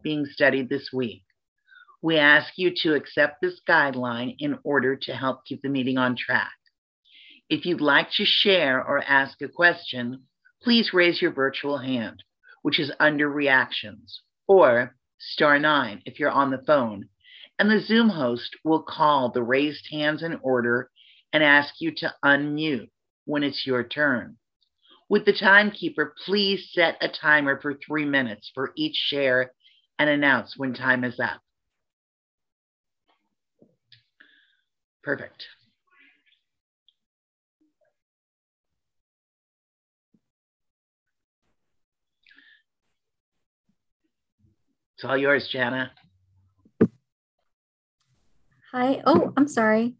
being 0.00 0.26
studied 0.26 0.68
this 0.68 0.92
week. 0.92 1.24
We 2.00 2.18
ask 2.18 2.52
you 2.54 2.72
to 2.82 2.94
accept 2.94 3.40
this 3.40 3.60
guideline 3.68 4.36
in 4.38 4.60
order 4.62 4.94
to 4.94 5.16
help 5.16 5.44
keep 5.44 5.60
the 5.60 5.70
meeting 5.70 5.98
on 5.98 6.14
track. 6.14 6.52
If 7.50 7.66
you'd 7.66 7.80
like 7.80 8.12
to 8.12 8.24
share 8.24 8.78
or 8.78 9.02
ask 9.02 9.42
a 9.42 9.48
question, 9.48 10.22
please 10.62 10.94
raise 10.94 11.20
your 11.20 11.32
virtual 11.32 11.78
hand 11.78 12.22
which 12.62 12.78
is 12.78 12.92
under 13.00 13.28
reactions, 13.28 14.22
or 14.46 14.94
star 15.18 15.58
nine 15.58 16.00
if 16.06 16.20
you're 16.20 16.30
on 16.30 16.52
the 16.52 16.62
phone. 16.64 17.08
And 17.58 17.68
the 17.68 17.80
Zoom 17.80 18.08
host 18.08 18.54
will 18.62 18.84
call 18.84 19.32
the 19.32 19.42
raised 19.42 19.88
hands 19.90 20.22
in 20.22 20.38
order 20.44 20.92
and 21.32 21.42
ask 21.42 21.74
you 21.80 21.90
to 21.96 22.14
unmute 22.24 22.91
when 23.24 23.42
it's 23.42 23.66
your 23.66 23.84
turn. 23.84 24.36
With 25.08 25.24
the 25.24 25.32
timekeeper, 25.32 26.14
please 26.24 26.70
set 26.72 26.96
a 27.00 27.08
timer 27.08 27.60
for 27.60 27.74
three 27.74 28.04
minutes 28.04 28.50
for 28.54 28.72
each 28.76 28.96
share 28.96 29.52
and 29.98 30.08
announce 30.08 30.56
when 30.56 30.74
time 30.74 31.04
is 31.04 31.20
up. 31.20 31.40
Perfect. 35.02 35.44
It's 44.96 45.04
all 45.04 45.16
yours, 45.16 45.48
Jana. 45.52 45.90
Hi. 48.72 49.02
Oh, 49.04 49.32
I'm 49.36 49.48
sorry. 49.48 49.96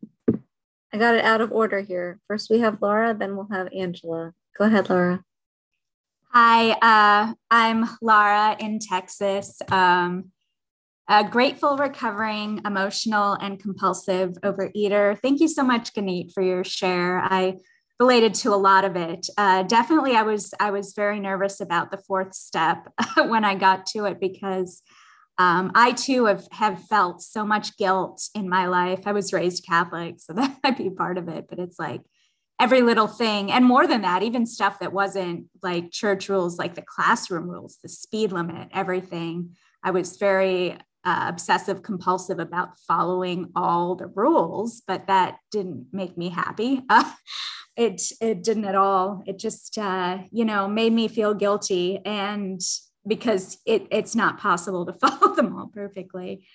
I 0.92 0.98
got 0.98 1.14
it 1.14 1.24
out 1.24 1.40
of 1.40 1.52
order 1.52 1.80
here. 1.80 2.20
First 2.28 2.50
we 2.50 2.58
have 2.58 2.82
Laura, 2.82 3.14
then 3.14 3.34
we'll 3.34 3.48
have 3.50 3.68
Angela. 3.74 4.34
Go 4.58 4.66
ahead, 4.66 4.90
Laura. 4.90 5.24
Hi, 6.32 6.72
uh, 6.72 7.34
I'm 7.50 7.88
Laura 8.02 8.56
in 8.58 8.78
Texas. 8.78 9.60
Um, 9.70 10.32
a 11.08 11.24
grateful, 11.24 11.78
recovering, 11.78 12.60
emotional, 12.66 13.34
and 13.34 13.58
compulsive 13.58 14.32
overeater. 14.42 15.18
Thank 15.20 15.40
you 15.40 15.48
so 15.48 15.62
much, 15.62 15.94
Ganeet, 15.94 16.32
for 16.32 16.42
your 16.42 16.62
share. 16.62 17.20
I 17.20 17.56
related 17.98 18.34
to 18.34 18.54
a 18.54 18.56
lot 18.56 18.84
of 18.84 18.94
it. 18.96 19.26
Uh, 19.38 19.62
definitely, 19.62 20.14
I 20.14 20.22
was 20.22 20.52
I 20.60 20.70
was 20.70 20.92
very 20.92 21.20
nervous 21.20 21.60
about 21.60 21.90
the 21.90 21.98
fourth 21.98 22.34
step 22.34 22.88
when 23.16 23.44
I 23.44 23.54
got 23.54 23.86
to 23.86 24.04
it 24.04 24.20
because 24.20 24.82
um, 25.38 25.72
I 25.74 25.92
too 25.92 26.26
have 26.26 26.46
have 26.52 26.84
felt 26.86 27.22
so 27.22 27.44
much 27.44 27.76
guilt 27.76 28.28
in 28.34 28.48
my 28.48 28.66
life. 28.66 29.00
I 29.06 29.12
was 29.12 29.32
raised 29.32 29.64
Catholic, 29.66 30.16
so 30.18 30.32
that 30.34 30.58
might 30.62 30.78
be 30.78 30.90
part 30.90 31.18
of 31.18 31.28
it. 31.28 31.46
But 31.48 31.58
it's 31.58 31.78
like 31.78 32.02
every 32.60 32.82
little 32.82 33.08
thing, 33.08 33.50
and 33.50 33.64
more 33.64 33.86
than 33.86 34.02
that, 34.02 34.22
even 34.22 34.46
stuff 34.46 34.78
that 34.80 34.92
wasn't 34.92 35.46
like 35.62 35.90
church 35.90 36.28
rules, 36.28 36.58
like 36.58 36.74
the 36.74 36.82
classroom 36.82 37.48
rules, 37.48 37.78
the 37.82 37.88
speed 37.88 38.32
limit, 38.32 38.68
everything. 38.72 39.56
I 39.82 39.90
was 39.90 40.16
very 40.16 40.78
uh, 41.04 41.26
obsessive 41.28 41.82
compulsive 41.82 42.38
about 42.38 42.78
following 42.86 43.50
all 43.56 43.96
the 43.96 44.06
rules, 44.06 44.82
but 44.86 45.08
that 45.08 45.38
didn't 45.50 45.86
make 45.92 46.16
me 46.16 46.28
happy. 46.28 46.82
Uh, 46.88 47.10
it 47.76 48.02
it 48.20 48.42
didn't 48.42 48.66
at 48.66 48.74
all. 48.74 49.22
It 49.26 49.38
just 49.38 49.78
uh, 49.78 50.18
you 50.30 50.44
know 50.44 50.68
made 50.68 50.92
me 50.92 51.08
feel 51.08 51.34
guilty, 51.34 52.00
and 52.04 52.60
because 53.06 53.58
it 53.66 53.86
it's 53.90 54.14
not 54.14 54.38
possible 54.38 54.86
to 54.86 54.92
follow 55.08 55.34
them 55.34 55.56
all 55.56 55.68
perfectly, 55.68 56.46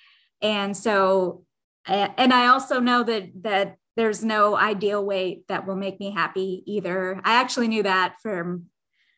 and 0.41 0.75
so 0.75 1.43
and 1.85 2.33
I 2.33 2.47
also 2.47 2.79
know 2.79 3.03
that 3.03 3.29
that 3.43 3.77
there's 3.95 4.23
no 4.23 4.55
ideal 4.55 5.03
weight 5.03 5.47
that 5.47 5.65
will 5.65 5.75
make 5.75 5.99
me 5.99 6.11
happy 6.11 6.63
either. 6.65 7.19
I 7.23 7.35
actually 7.35 7.67
knew 7.67 7.83
that 7.83 8.15
from 8.21 8.65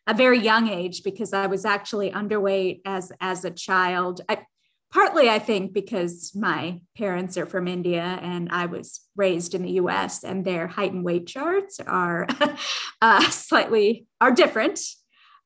a 0.07 0.13
very 0.13 0.39
young 0.39 0.69
age 0.69 1.03
because 1.03 1.33
I 1.33 1.47
was 1.47 1.65
actually 1.65 2.11
underweight 2.11 2.81
as 2.85 3.11
as 3.19 3.45
a 3.45 3.51
child. 3.51 4.21
I, 4.29 4.45
partly 4.91 5.29
I 5.29 5.37
think 5.37 5.73
because 5.73 6.31
my 6.33 6.81
parents 6.97 7.37
are 7.37 7.45
from 7.45 7.67
India 7.67 8.19
and 8.21 8.49
I 8.51 8.65
was 8.65 9.01
raised 9.15 9.53
in 9.53 9.61
the 9.61 9.73
US 9.73 10.23
and 10.23 10.43
their 10.43 10.67
height 10.67 10.93
and 10.93 11.03
weight 11.03 11.27
charts 11.27 11.79
are 11.79 12.27
uh, 13.01 13.21
slightly 13.29 14.07
are 14.19 14.31
different. 14.31 14.79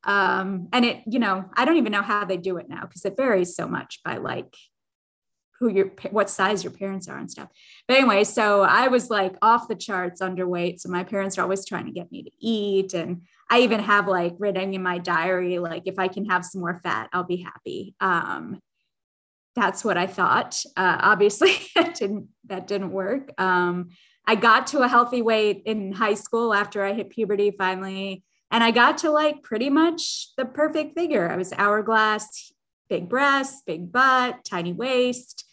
Um, 0.05 0.67
and 0.73 0.85
it, 0.85 1.03
you 1.05 1.19
know, 1.19 1.45
I 1.53 1.65
don't 1.65 1.77
even 1.77 1.91
know 1.91 2.01
how 2.01 2.25
they 2.25 2.37
do 2.37 2.57
it 2.57 2.67
now 2.69 2.81
because 2.81 3.05
it 3.05 3.15
varies 3.17 3.55
so 3.55 3.67
much 3.67 4.01
by 4.03 4.17
like 4.17 4.55
who 5.59 5.69
your 5.69 5.93
what 6.11 6.29
size 6.29 6.63
your 6.63 6.73
parents 6.73 7.07
are 7.07 7.17
and 7.17 7.31
stuff. 7.31 7.49
But 7.87 7.97
anyway, 7.97 8.23
so 8.25 8.63
I 8.63 8.87
was 8.89 9.09
like 9.09 9.35
off 9.41 9.67
the 9.67 9.75
charts 9.75 10.21
underweight. 10.21 10.79
So 10.79 10.89
my 10.89 11.03
parents 11.03 11.37
are 11.37 11.41
always 11.41 11.65
trying 11.65 11.85
to 11.85 11.91
get 11.91 12.11
me 12.11 12.23
to 12.23 12.31
eat. 12.39 12.93
And 12.93 13.21
I 13.49 13.61
even 13.61 13.79
have 13.79 14.07
like 14.07 14.33
written 14.39 14.73
in 14.73 14.83
my 14.83 14.97
diary, 14.97 15.59
like 15.59 15.83
if 15.85 15.99
I 15.99 16.07
can 16.07 16.25
have 16.25 16.43
some 16.43 16.61
more 16.61 16.79
fat, 16.83 17.09
I'll 17.13 17.23
be 17.23 17.37
happy. 17.37 17.95
Um, 18.01 18.59
that's 19.55 19.85
what 19.85 19.97
I 19.97 20.07
thought. 20.07 20.61
Uh, 20.75 20.97
obviously, 20.99 21.55
that 21.75 21.95
didn't 21.95 22.27
that 22.45 22.67
didn't 22.67 22.91
work. 22.91 23.29
Um, 23.39 23.89
I 24.25 24.35
got 24.35 24.67
to 24.67 24.79
a 24.79 24.87
healthy 24.87 25.21
weight 25.21 25.63
in 25.65 25.91
high 25.91 26.13
school 26.13 26.53
after 26.53 26.83
I 26.83 26.93
hit 26.93 27.09
puberty 27.09 27.51
finally, 27.51 28.23
and 28.53 28.63
I 28.63 28.69
got 28.69 28.99
to 28.99 29.09
like 29.09 29.41
pretty 29.41 29.71
much 29.71 30.29
the 30.37 30.45
perfect 30.45 30.95
figure. 30.95 31.29
I 31.29 31.35
was 31.35 31.51
hourglass, 31.53 32.53
big 32.87 33.09
breasts, 33.09 33.63
big 33.65 33.91
butt, 33.91 34.45
tiny 34.45 34.71
waist, 34.71 35.43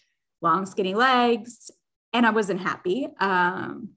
long 0.42 0.66
skinny 0.66 0.94
legs, 0.94 1.70
and 2.12 2.26
I 2.26 2.30
wasn't 2.30 2.60
happy. 2.60 3.08
Um, 3.18 3.90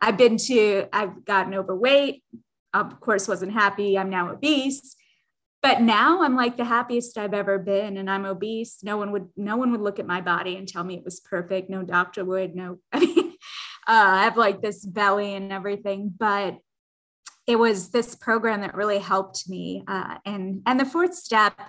I've 0.00 0.18
been 0.18 0.36
to, 0.36 0.86
I've 0.92 1.24
gotten 1.24 1.54
overweight. 1.54 2.22
Of 2.74 3.00
course, 3.00 3.26
wasn't 3.26 3.52
happy. 3.52 3.98
I'm 3.98 4.10
now 4.10 4.30
obese 4.30 4.96
but 5.62 5.80
now 5.80 6.22
i'm 6.22 6.34
like 6.34 6.56
the 6.56 6.64
happiest 6.64 7.16
i've 7.16 7.32
ever 7.32 7.58
been 7.58 7.96
and 7.96 8.10
i'm 8.10 8.24
obese 8.26 8.78
no 8.82 8.96
one 8.96 9.12
would 9.12 9.28
no 9.36 9.56
one 9.56 9.70
would 9.70 9.80
look 9.80 9.98
at 9.98 10.06
my 10.06 10.20
body 10.20 10.56
and 10.56 10.68
tell 10.68 10.84
me 10.84 10.96
it 10.96 11.04
was 11.04 11.20
perfect 11.20 11.70
no 11.70 11.82
doctor 11.82 12.24
would 12.24 12.54
no 12.54 12.78
i 12.92 12.98
mean 12.98 13.28
uh, 13.88 14.12
i 14.16 14.24
have 14.24 14.36
like 14.36 14.60
this 14.60 14.84
belly 14.84 15.34
and 15.34 15.52
everything 15.52 16.12
but 16.14 16.58
it 17.46 17.56
was 17.56 17.90
this 17.90 18.14
program 18.14 18.60
that 18.60 18.74
really 18.74 18.98
helped 18.98 19.48
me 19.48 19.84
uh, 19.88 20.18
and 20.24 20.62
and 20.66 20.78
the 20.78 20.84
fourth 20.84 21.14
step 21.14 21.60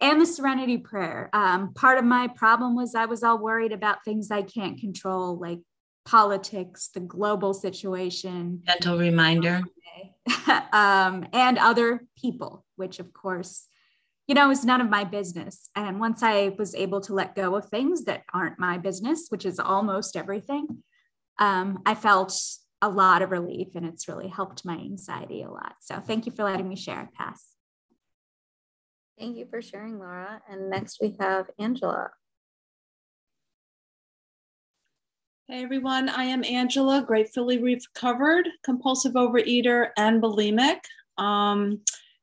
and 0.00 0.20
the 0.20 0.26
serenity 0.26 0.76
prayer. 0.76 1.30
Um, 1.32 1.72
part 1.72 1.98
of 1.98 2.04
my 2.04 2.28
problem 2.28 2.76
was 2.76 2.94
i 2.94 3.06
was 3.06 3.22
all 3.22 3.38
worried 3.38 3.72
about 3.72 4.04
things 4.04 4.30
i 4.30 4.42
can't 4.42 4.78
control 4.78 5.38
like 5.38 5.60
politics 6.06 6.88
the 6.94 7.00
global 7.00 7.52
situation. 7.52 8.62
Gentle 8.66 8.98
reminder. 8.98 9.62
Um, 10.72 11.26
and 11.32 11.58
other 11.58 12.04
people, 12.20 12.64
which 12.76 12.98
of 12.98 13.12
course, 13.12 13.68
you 14.26 14.34
know, 14.34 14.50
is 14.50 14.64
none 14.64 14.80
of 14.80 14.90
my 14.90 15.04
business. 15.04 15.70
And 15.74 15.98
once 15.98 16.22
I 16.22 16.54
was 16.58 16.74
able 16.74 17.00
to 17.02 17.14
let 17.14 17.34
go 17.34 17.56
of 17.56 17.68
things 17.68 18.04
that 18.04 18.24
aren't 18.34 18.58
my 18.58 18.76
business, 18.76 19.26
which 19.30 19.46
is 19.46 19.58
almost 19.58 20.16
everything, 20.16 20.82
um, 21.38 21.80
I 21.86 21.94
felt 21.94 22.38
a 22.82 22.88
lot 22.88 23.22
of 23.22 23.30
relief 23.30 23.68
and 23.74 23.86
it's 23.86 24.08
really 24.08 24.28
helped 24.28 24.64
my 24.64 24.74
anxiety 24.74 25.42
a 25.42 25.50
lot. 25.50 25.74
So 25.80 26.00
thank 26.00 26.26
you 26.26 26.32
for 26.32 26.44
letting 26.44 26.68
me 26.68 26.76
share. 26.76 27.08
Pass. 27.16 27.44
Thank 29.18 29.38
you 29.38 29.46
for 29.48 29.62
sharing, 29.62 29.98
Laura. 29.98 30.42
And 30.48 30.68
next 30.68 30.98
we 31.00 31.16
have 31.18 31.46
Angela. 31.58 32.10
Hey 35.48 35.62
everyone, 35.62 36.08
I 36.08 36.24
am 36.24 36.42
Angela, 36.44 37.04
gratefully 37.06 37.62
recovered, 37.62 38.48
compulsive 38.64 39.12
overeater 39.12 39.90
and 39.96 40.20
bulimic. 40.20 40.80
Um, 41.18 41.82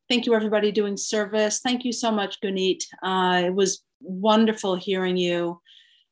thank 0.10 0.26
you 0.26 0.36
everybody 0.36 0.74
doing 0.74 0.98
service. 0.98 1.62
Thank 1.62 1.86
you 1.86 1.94
so 1.94 2.12
much, 2.12 2.42
Gunit. 2.42 2.84
Uh, 3.02 3.44
it 3.46 3.56
was 3.56 3.82
wonderful 4.02 4.76
hearing 4.76 5.16
you. 5.16 5.62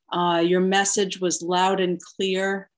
Uh, 0.09 0.41
your 0.43 0.61
message 0.61 1.19
was 1.19 1.41
loud 1.41 1.81
and 1.81 1.99
clear. 2.01 2.70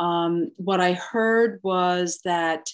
Um, 0.00 0.50
what 0.56 0.80
I 0.80 0.94
heard 0.94 1.60
was 1.62 2.20
that, 2.24 2.68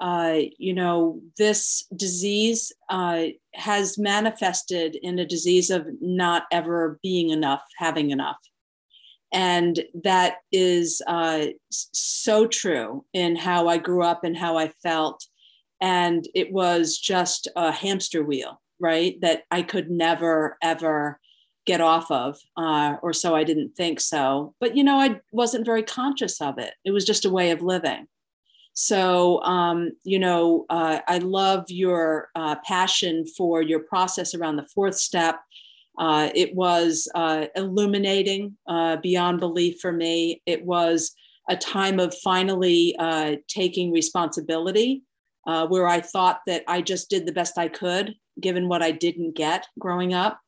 uh, 0.00 0.38
you 0.58 0.74
know, 0.74 1.20
this 1.38 1.86
disease 1.94 2.72
uh, 2.88 3.26
has 3.54 3.98
manifested 3.98 4.96
in 4.96 5.18
a 5.18 5.26
disease 5.26 5.70
of 5.70 5.86
not 6.00 6.44
ever 6.50 6.98
being 7.02 7.30
enough, 7.30 7.62
having 7.78 8.10
enough 8.10 8.38
and 9.32 9.80
that 10.02 10.36
is 10.50 11.00
uh, 11.06 11.46
so 11.70 12.46
true 12.46 13.04
in 13.12 13.36
how 13.36 13.68
I 13.68 13.78
grew 13.78 14.02
up 14.02 14.24
and 14.24 14.36
how 14.36 14.58
I 14.58 14.68
felt. 14.82 15.24
And 15.80 16.26
it 16.34 16.52
was 16.52 16.98
just 16.98 17.48
a 17.56 17.70
hamster 17.70 18.24
wheel, 18.24 18.60
right? 18.80 19.20
That 19.20 19.44
I 19.50 19.62
could 19.62 19.90
never, 19.90 20.58
ever 20.62 21.20
get 21.70 21.80
off 21.80 22.10
of, 22.10 22.38
uh, 22.56 22.96
or 23.02 23.12
so 23.12 23.34
I 23.34 23.44
didn't 23.44 23.76
think 23.76 24.00
so. 24.00 24.54
But, 24.60 24.76
you 24.76 24.84
know, 24.84 24.98
I 24.98 25.20
wasn't 25.32 25.66
very 25.66 25.82
conscious 25.82 26.40
of 26.40 26.58
it. 26.58 26.74
It 26.84 26.90
was 26.90 27.04
just 27.04 27.24
a 27.24 27.30
way 27.38 27.50
of 27.50 27.62
living. 27.62 28.06
So, 28.72 29.42
um, 29.42 29.92
you 30.04 30.18
know, 30.18 30.64
uh, 30.70 31.00
I 31.06 31.18
love 31.18 31.64
your 31.68 32.28
uh, 32.34 32.56
passion 32.64 33.26
for 33.36 33.62
your 33.62 33.80
process 33.80 34.34
around 34.34 34.56
the 34.56 34.70
fourth 34.74 34.96
step 34.96 35.40
uh, 36.00 36.30
it 36.34 36.54
was 36.54 37.08
uh, 37.14 37.46
illuminating 37.54 38.56
uh, 38.66 38.96
beyond 38.96 39.38
belief 39.38 39.80
for 39.80 39.92
me. 39.92 40.42
It 40.46 40.64
was 40.64 41.12
a 41.48 41.56
time 41.56 42.00
of 42.00 42.14
finally 42.14 42.96
uh, 42.98 43.36
taking 43.48 43.92
responsibility 43.92 45.02
uh, 45.46 45.66
where 45.66 45.86
I 45.86 46.00
thought 46.00 46.40
that 46.46 46.64
I 46.66 46.80
just 46.80 47.10
did 47.10 47.26
the 47.26 47.32
best 47.32 47.58
I 47.58 47.68
could 47.68 48.14
given 48.40 48.68
what 48.68 48.82
I 48.82 48.92
didn't 48.92 49.34
get 49.34 49.66
growing 49.78 50.14
up. 50.14 50.40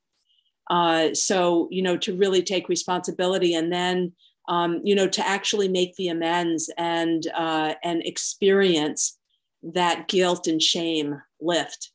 Uh, 0.70 1.12
so, 1.14 1.68
you 1.70 1.82
know, 1.82 1.96
to 1.96 2.16
really 2.16 2.42
take 2.42 2.68
responsibility 2.68 3.54
and 3.54 3.72
then, 3.72 4.12
um, 4.48 4.80
you 4.84 4.94
know, 4.94 5.08
to 5.08 5.26
actually 5.26 5.68
make 5.68 5.94
the 5.96 6.08
amends 6.08 6.70
and, 6.78 7.26
uh, 7.34 7.74
and 7.82 8.02
experience 8.04 9.18
that 9.62 10.08
guilt 10.08 10.46
and 10.46 10.60
shame 10.62 11.20
lift 11.40 11.92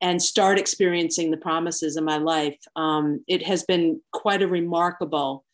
and 0.00 0.20
start 0.20 0.58
experiencing 0.58 1.30
the 1.30 1.36
promises 1.36 1.96
in 1.96 2.04
my 2.04 2.18
life. 2.18 2.58
Um, 2.74 3.24
it 3.26 3.46
has 3.46 3.64
been 3.64 4.00
quite 4.12 4.42
a 4.42 4.48
remarkable 4.48 5.44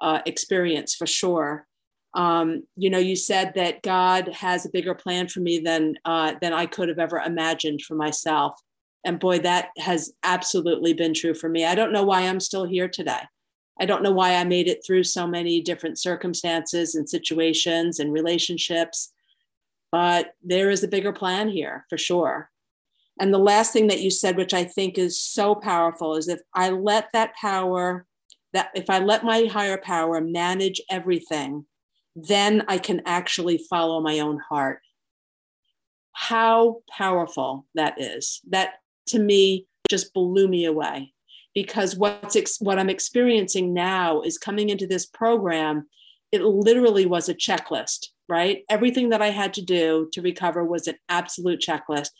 uh, 0.00 0.20
experience 0.26 0.94
for 0.94 1.06
sure. 1.06 1.66
Um, 2.14 2.64
you 2.76 2.90
know, 2.90 2.98
you 2.98 3.16
said 3.16 3.54
that 3.54 3.82
God 3.82 4.28
has 4.28 4.66
a 4.66 4.70
bigger 4.70 4.94
plan 4.94 5.28
for 5.28 5.40
me 5.40 5.60
than 5.60 5.94
uh, 6.04 6.34
than 6.42 6.52
I 6.52 6.66
could 6.66 6.88
have 6.88 6.98
ever 6.98 7.18
imagined 7.18 7.82
for 7.82 7.94
myself. 7.94 8.60
And 9.04 9.18
boy, 9.18 9.40
that 9.40 9.70
has 9.78 10.12
absolutely 10.22 10.92
been 10.92 11.14
true 11.14 11.34
for 11.34 11.48
me. 11.48 11.64
I 11.64 11.74
don't 11.74 11.92
know 11.92 12.04
why 12.04 12.22
I'm 12.22 12.40
still 12.40 12.64
here 12.64 12.88
today. 12.88 13.20
I 13.80 13.86
don't 13.86 14.02
know 14.02 14.12
why 14.12 14.36
I 14.36 14.44
made 14.44 14.68
it 14.68 14.84
through 14.86 15.04
so 15.04 15.26
many 15.26 15.60
different 15.60 15.98
circumstances 15.98 16.94
and 16.94 17.08
situations 17.08 17.98
and 17.98 18.12
relationships, 18.12 19.12
but 19.90 20.34
there 20.42 20.70
is 20.70 20.84
a 20.84 20.88
bigger 20.88 21.12
plan 21.12 21.48
here 21.48 21.84
for 21.88 21.98
sure. 21.98 22.50
And 23.20 23.32
the 23.32 23.38
last 23.38 23.72
thing 23.72 23.88
that 23.88 24.00
you 24.00 24.10
said, 24.10 24.36
which 24.36 24.54
I 24.54 24.64
think 24.64 24.98
is 24.98 25.20
so 25.20 25.54
powerful, 25.54 26.16
is 26.16 26.28
if 26.28 26.40
I 26.54 26.70
let 26.70 27.08
that 27.12 27.34
power, 27.34 28.06
that 28.52 28.70
if 28.74 28.88
I 28.88 29.00
let 29.00 29.24
my 29.24 29.44
higher 29.44 29.78
power 29.78 30.20
manage 30.20 30.80
everything, 30.90 31.66
then 32.14 32.64
I 32.68 32.78
can 32.78 33.02
actually 33.06 33.58
follow 33.70 34.00
my 34.00 34.20
own 34.20 34.38
heart. 34.48 34.80
How 36.12 36.82
powerful 36.90 37.66
that 37.74 38.00
is. 38.00 38.40
That 38.50 38.74
to 39.06 39.18
me 39.18 39.66
just 39.88 40.14
blew 40.14 40.48
me 40.48 40.64
away 40.64 41.12
because 41.54 41.96
what's 41.96 42.36
ex- 42.36 42.60
what 42.60 42.78
I'm 42.78 42.90
experiencing 42.90 43.74
now 43.74 44.22
is 44.22 44.38
coming 44.38 44.70
into 44.70 44.86
this 44.86 45.06
program. 45.06 45.86
It 46.30 46.42
literally 46.42 47.04
was 47.04 47.28
a 47.28 47.34
checklist, 47.34 48.06
right? 48.28 48.64
Everything 48.70 49.10
that 49.10 49.20
I 49.20 49.28
had 49.28 49.52
to 49.54 49.62
do 49.62 50.08
to 50.12 50.22
recover 50.22 50.64
was 50.64 50.86
an 50.86 50.96
absolute 51.08 51.60
checklist, 51.60 52.10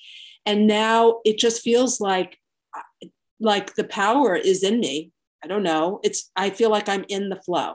and 0.44 0.66
now 0.66 1.20
it 1.24 1.38
just 1.38 1.62
feels 1.62 2.00
like 2.00 2.38
like 3.40 3.74
the 3.74 3.84
power 3.84 4.36
is 4.36 4.62
in 4.62 4.80
me. 4.80 5.10
I 5.42 5.48
don't 5.48 5.62
know. 5.62 6.00
It's 6.04 6.30
I 6.36 6.50
feel 6.50 6.70
like 6.70 6.88
I'm 6.88 7.04
in 7.08 7.28
the 7.28 7.40
flow. 7.40 7.74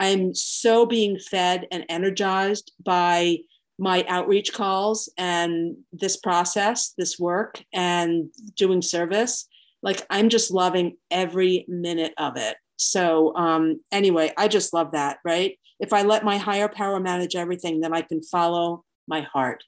I'm 0.00 0.34
so 0.34 0.86
being 0.86 1.18
fed 1.18 1.66
and 1.70 1.84
energized 1.88 2.72
by 2.84 3.38
my 3.78 4.04
outreach 4.08 4.52
calls 4.52 5.10
and 5.18 5.76
this 5.92 6.16
process, 6.16 6.94
this 6.96 7.18
work, 7.18 7.62
and 7.72 8.30
doing 8.56 8.82
service. 8.82 9.48
Like 9.82 10.06
I'm 10.10 10.28
just 10.28 10.50
loving 10.50 10.96
every 11.10 11.64
minute 11.68 12.14
of 12.18 12.36
it. 12.36 12.56
So, 12.76 13.34
um, 13.36 13.80
anyway, 13.92 14.32
I 14.36 14.48
just 14.48 14.72
love 14.72 14.92
that, 14.92 15.18
right? 15.24 15.58
If 15.80 15.92
I 15.92 16.02
let 16.02 16.24
my 16.24 16.38
higher 16.38 16.68
power 16.68 17.00
manage 17.00 17.36
everything, 17.36 17.80
then 17.80 17.94
I 17.94 18.02
can 18.02 18.22
follow 18.22 18.84
my 19.06 19.22
heart. 19.22 19.64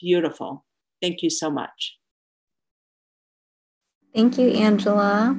Beautiful. 0.00 0.64
Thank 1.00 1.22
you 1.22 1.30
so 1.30 1.50
much. 1.50 1.96
Thank 4.14 4.38
you, 4.38 4.50
Angela. 4.50 5.36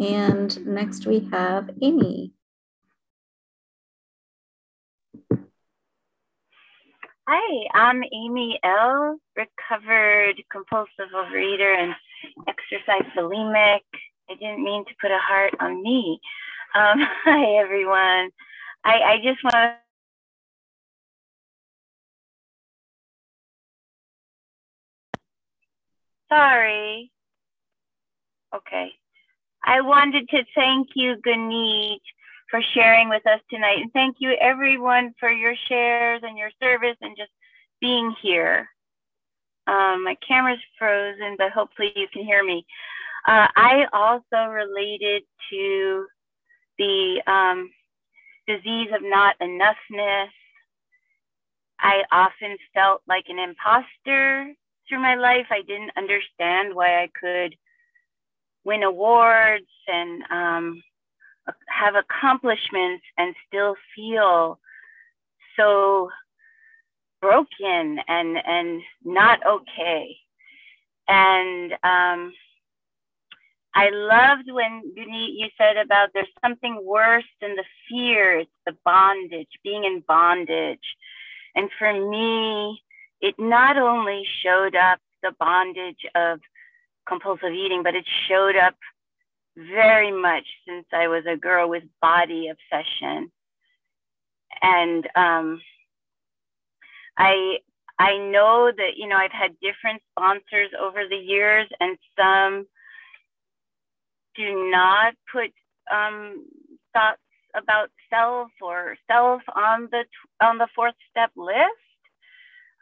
And 0.00 0.66
next 0.66 1.06
we 1.06 1.28
have 1.32 1.70
Amy. 1.82 2.32
Hi, 7.30 7.66
I'm 7.74 8.02
Amy 8.10 8.58
L., 8.64 9.18
recovered 9.36 10.42
compulsive 10.50 11.12
overeater 11.14 11.76
and 11.76 11.94
exercise 12.48 13.04
bulimic. 13.14 13.80
I 14.30 14.34
didn't 14.40 14.64
mean 14.64 14.82
to 14.86 14.90
put 14.98 15.10
a 15.10 15.18
heart 15.18 15.52
on 15.60 15.82
me. 15.82 16.18
Um, 16.74 17.00
hi, 17.24 17.60
everyone. 17.62 18.30
I, 18.82 18.94
I 19.04 19.16
just 19.22 19.44
want 19.44 19.54
to 19.56 19.74
Sorry. 26.30 27.12
Okay. 28.56 28.88
I 29.62 29.82
wanted 29.82 30.30
to 30.30 30.44
thank 30.54 30.88
you, 30.94 31.16
Ganit, 31.26 32.00
for 32.50 32.60
sharing 32.74 33.08
with 33.08 33.26
us 33.26 33.40
tonight. 33.50 33.78
And 33.80 33.92
thank 33.92 34.16
you 34.20 34.32
everyone 34.40 35.14
for 35.20 35.30
your 35.30 35.54
shares 35.68 36.22
and 36.22 36.38
your 36.38 36.50
service 36.62 36.96
and 37.00 37.16
just 37.16 37.30
being 37.80 38.14
here. 38.22 38.68
Um, 39.66 40.04
my 40.04 40.16
camera's 40.26 40.58
frozen, 40.78 41.36
but 41.36 41.52
hopefully 41.52 41.92
you 41.94 42.06
can 42.12 42.24
hear 42.24 42.42
me. 42.42 42.64
Uh, 43.26 43.46
I 43.54 43.84
also 43.92 44.50
related 44.50 45.22
to 45.50 46.06
the 46.78 47.22
um, 47.26 47.70
disease 48.46 48.88
of 48.94 49.02
not 49.02 49.38
enoughness. 49.40 50.28
I 51.80 52.02
often 52.10 52.56
felt 52.72 53.02
like 53.06 53.24
an 53.28 53.38
imposter 53.38 54.54
through 54.88 55.00
my 55.00 55.16
life. 55.16 55.46
I 55.50 55.60
didn't 55.62 55.92
understand 55.96 56.74
why 56.74 57.02
I 57.02 57.08
could 57.20 57.54
win 58.64 58.82
awards 58.82 59.66
and 59.86 60.22
um, 60.30 60.82
have 61.68 61.94
accomplishments 61.94 63.04
and 63.16 63.34
still 63.46 63.74
feel 63.94 64.58
so 65.56 66.10
broken 67.20 67.98
and 68.06 68.38
and 68.46 68.80
not 69.04 69.40
okay 69.46 70.16
and 71.08 71.72
um 71.82 72.32
I 73.74 73.90
loved 73.90 74.50
when 74.50 74.82
you 74.96 75.46
said 75.56 75.76
about 75.76 76.10
there's 76.12 76.26
something 76.44 76.80
worse 76.84 77.28
than 77.40 77.54
the 77.54 77.64
fear, 77.88 78.40
it's 78.40 78.50
the 78.66 78.76
bondage, 78.84 79.48
being 79.62 79.84
in 79.84 80.02
bondage. 80.08 80.96
And 81.54 81.70
for 81.78 81.92
me, 81.92 82.82
it 83.20 83.36
not 83.38 83.76
only 83.76 84.26
showed 84.42 84.74
up 84.74 84.98
the 85.22 85.32
bondage 85.38 86.04
of 86.16 86.40
compulsive 87.06 87.52
eating, 87.52 87.82
but 87.84 87.94
it 87.94 88.04
showed 88.28 88.56
up 88.56 88.74
very 89.58 90.12
much 90.12 90.44
since 90.66 90.86
I 90.92 91.08
was 91.08 91.24
a 91.26 91.36
girl 91.36 91.68
with 91.68 91.82
body 92.00 92.48
obsession. 92.48 93.30
And 94.62 95.06
um, 95.16 95.60
I 97.16 97.58
I 97.98 98.16
know 98.16 98.72
that 98.76 98.96
you 98.96 99.08
know 99.08 99.16
I've 99.16 99.32
had 99.32 99.58
different 99.60 100.02
sponsors 100.12 100.70
over 100.80 101.02
the 101.08 101.16
years, 101.16 101.68
and 101.80 101.98
some 102.18 102.66
do 104.36 104.70
not 104.70 105.14
put 105.32 105.50
um, 105.92 106.46
thoughts 106.92 107.20
about 107.54 107.90
self 108.10 108.50
or 108.62 108.96
self 109.10 109.42
on 109.54 109.88
the 109.90 110.04
on 110.44 110.58
the 110.58 110.68
fourth 110.74 110.94
step 111.10 111.30
list. 111.36 111.58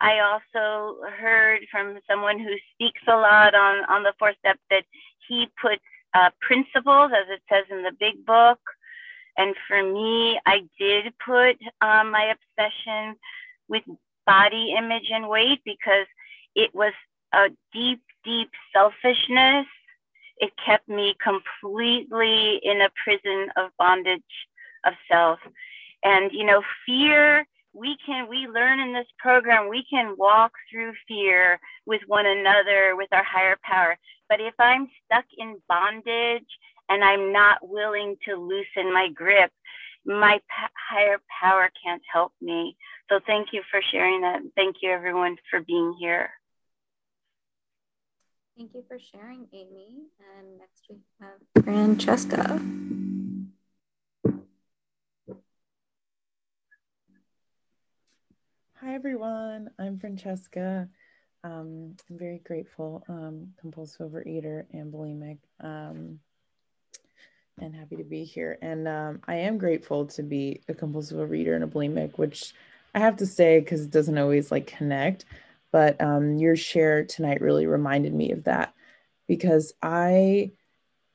I 0.00 0.18
also 0.20 0.98
heard 1.18 1.60
from 1.70 1.98
someone 2.08 2.38
who 2.38 2.54
speaks 2.74 3.00
a 3.08 3.16
lot 3.16 3.54
on 3.54 3.84
on 3.88 4.02
the 4.02 4.12
fourth 4.18 4.36
step 4.38 4.58
that 4.70 4.84
he 5.26 5.48
puts 5.60 5.82
uh, 6.14 6.30
principles, 6.40 7.12
as 7.12 7.28
it 7.28 7.42
says 7.50 7.64
in 7.70 7.82
the 7.82 7.92
big 7.98 8.24
book. 8.24 8.60
And 9.36 9.54
for 9.68 9.82
me, 9.82 10.40
I 10.46 10.62
did 10.78 11.12
put 11.24 11.58
um, 11.80 12.10
my 12.10 12.34
obsession 12.34 13.16
with 13.68 13.82
body 14.26 14.74
image 14.76 15.10
and 15.12 15.28
weight 15.28 15.60
because 15.64 16.06
it 16.54 16.74
was 16.74 16.92
a 17.32 17.48
deep, 17.72 18.00
deep 18.24 18.50
selfishness. 18.72 19.66
It 20.38 20.52
kept 20.64 20.88
me 20.88 21.14
completely 21.22 22.60
in 22.62 22.80
a 22.80 22.90
prison 23.02 23.48
of 23.56 23.70
bondage 23.78 24.22
of 24.84 24.94
self. 25.10 25.38
And, 26.02 26.30
you 26.32 26.44
know, 26.44 26.62
fear, 26.84 27.46
we 27.76 27.96
can, 28.04 28.28
we 28.28 28.48
learn 28.48 28.80
in 28.80 28.92
this 28.92 29.06
program, 29.18 29.68
we 29.68 29.84
can 29.88 30.16
walk 30.16 30.52
through 30.70 30.92
fear 31.06 31.60
with 31.84 32.00
one 32.06 32.26
another, 32.26 32.96
with 32.96 33.08
our 33.12 33.24
higher 33.24 33.58
power. 33.62 33.96
But 34.28 34.40
if 34.40 34.54
I'm 34.58 34.88
stuck 35.04 35.26
in 35.36 35.60
bondage 35.68 36.48
and 36.88 37.04
I'm 37.04 37.32
not 37.32 37.58
willing 37.68 38.16
to 38.26 38.36
loosen 38.36 38.92
my 38.92 39.08
grip, 39.14 39.50
my 40.06 40.40
higher 40.90 41.18
power 41.40 41.70
can't 41.84 42.02
help 42.10 42.32
me. 42.40 42.76
So 43.10 43.20
thank 43.26 43.48
you 43.52 43.62
for 43.70 43.80
sharing 43.92 44.22
that. 44.22 44.40
Thank 44.54 44.76
you 44.82 44.90
everyone 44.90 45.36
for 45.50 45.60
being 45.60 45.94
here. 45.98 46.30
Thank 48.56 48.72
you 48.74 48.84
for 48.88 48.98
sharing, 48.98 49.46
Amy. 49.52 50.06
And 50.38 50.58
next 50.58 50.86
we 50.88 50.96
have 51.20 51.64
Francesca. 51.64 52.58
Hi 58.86 58.94
everyone, 58.94 59.68
I'm 59.80 59.98
Francesca. 59.98 60.88
Um, 61.42 61.96
I'm 62.08 62.18
very 62.18 62.38
grateful, 62.38 63.02
um, 63.08 63.48
compulsive 63.60 64.12
overeater 64.12 64.64
and 64.72 64.92
bulimic. 64.92 65.38
Um, 65.60 66.20
and 67.60 67.74
happy 67.74 67.96
to 67.96 68.04
be 68.04 68.22
here. 68.22 68.56
And 68.62 68.86
um, 68.86 69.22
I 69.26 69.38
am 69.38 69.58
grateful 69.58 70.06
to 70.06 70.22
be 70.22 70.60
a 70.68 70.74
compulsive 70.74 71.28
reader 71.28 71.56
and 71.56 71.64
a 71.64 71.66
bulimic, 71.66 72.16
which 72.16 72.54
I 72.94 73.00
have 73.00 73.16
to 73.16 73.26
say 73.26 73.58
because 73.58 73.82
it 73.82 73.90
doesn't 73.90 74.18
always 74.18 74.52
like 74.52 74.68
connect. 74.68 75.24
But 75.72 76.00
um, 76.00 76.36
your 76.36 76.54
share 76.54 77.04
tonight 77.04 77.40
really 77.40 77.66
reminded 77.66 78.14
me 78.14 78.30
of 78.30 78.44
that 78.44 78.72
because 79.26 79.74
I 79.82 80.52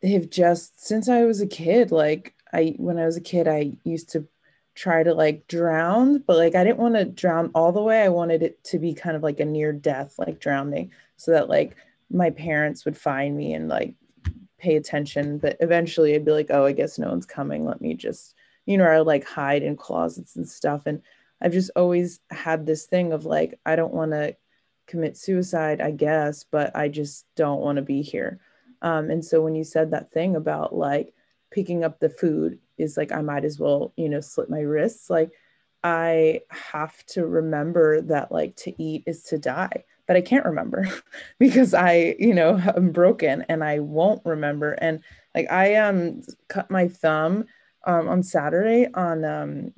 have 0.04 0.30
just 0.30 0.86
since 0.86 1.08
I 1.08 1.24
was 1.24 1.40
a 1.40 1.48
kid, 1.48 1.90
like 1.90 2.34
I 2.52 2.76
when 2.76 2.98
I 2.98 3.06
was 3.06 3.16
a 3.16 3.22
kid, 3.22 3.48
I 3.48 3.78
used 3.86 4.10
to 4.10 4.28
try 4.82 5.04
to 5.04 5.14
like 5.14 5.48
drown, 5.48 6.18
but 6.26 6.38
like 6.38 6.56
I 6.56 6.64
didn't 6.64 6.80
want 6.80 6.96
to 6.96 7.06
drown 7.06 7.52
all 7.54 7.72
the 7.72 7.84
way. 7.84 8.02
I 8.02 8.10
wanted 8.10 8.42
it 8.42 8.64
to 8.66 8.80
be 8.80 8.96
kind 8.96 9.16
of 9.16 9.22
like 9.22 9.40
a 9.40 9.46
near 9.46 9.72
death, 9.72 10.16
like 10.18 10.40
drowning, 10.40 10.92
so 11.18 11.32
that 11.32 11.50
like 11.50 11.76
my 12.10 12.32
parents 12.32 12.84
would 12.84 12.98
find 12.98 13.38
me 13.38 13.54
and 13.54 13.70
like 13.70 13.94
pay 14.58 14.78
attention. 14.78 15.38
But 15.38 15.58
eventually 15.60 16.16
I'd 16.16 16.26
be 16.26 16.32
like, 16.32 16.48
oh, 16.50 16.66
I 16.66 16.72
guess 16.72 16.98
no 16.98 17.10
one's 17.10 17.28
coming. 17.28 17.64
Let 17.64 17.80
me 17.80 17.94
just, 17.94 18.34
you 18.66 18.76
know, 18.76 18.86
I 18.86 18.98
would 18.98 19.06
like 19.06 19.24
hide 19.24 19.62
in 19.62 19.78
closets 19.78 20.36
and 20.36 20.50
stuff. 20.50 20.88
And 20.88 21.04
I've 21.40 21.54
just 21.54 21.70
always 21.76 22.20
had 22.32 22.66
this 22.66 22.86
thing 22.86 23.14
of 23.14 23.24
like, 23.24 23.60
I 23.64 23.76
don't 23.76 23.94
want 23.94 24.14
to 24.14 24.36
commit 24.88 25.16
suicide, 25.16 25.80
I 25.80 25.92
guess, 25.92 26.44
but 26.44 26.76
I 26.76 26.88
just 26.88 27.28
don't 27.36 27.62
want 27.62 27.76
to 27.76 27.84
be 27.84 28.02
here. 28.02 28.40
Um, 28.82 29.12
and 29.12 29.24
so 29.24 29.42
when 29.42 29.54
you 29.54 29.64
said 29.64 29.92
that 29.92 30.12
thing 30.12 30.36
about 30.36 30.74
like 30.74 31.14
picking 31.52 31.84
up 31.84 32.00
the 32.00 32.10
food 32.10 32.58
is 32.82 32.98
like, 32.98 33.12
I 33.12 33.22
might 33.22 33.46
as 33.46 33.60
well, 33.60 33.94
you 33.96 34.10
know, 34.10 34.22
slit 34.22 34.50
my 34.50 34.60
wrists, 34.60 35.10
like, 35.10 35.32
I 35.84 36.42
have 36.50 37.04
to 37.08 37.26
remember 37.26 38.02
that 38.02 38.32
like 38.32 38.56
to 38.58 38.82
eat 38.82 39.04
is 39.08 39.24
to 39.24 39.40
die, 39.40 39.84
but 40.08 40.16
I 40.16 40.22
can't 40.22 40.46
remember 40.46 40.88
because 41.40 41.74
I, 41.74 42.16
you 42.20 42.34
know, 42.34 42.62
I'm 42.76 42.92
broken 42.92 43.46
and 43.50 43.64
I 43.64 43.80
won't 43.80 44.22
remember. 44.26 44.74
And 44.74 45.02
like 45.34 45.52
I 45.52 45.76
um 45.76 46.22
cut 46.50 46.70
my 46.70 46.88
thumb 46.88 47.46
um 47.86 48.08
on 48.08 48.22
Saturday 48.22 48.90
on 48.94 49.26
um 49.26 49.74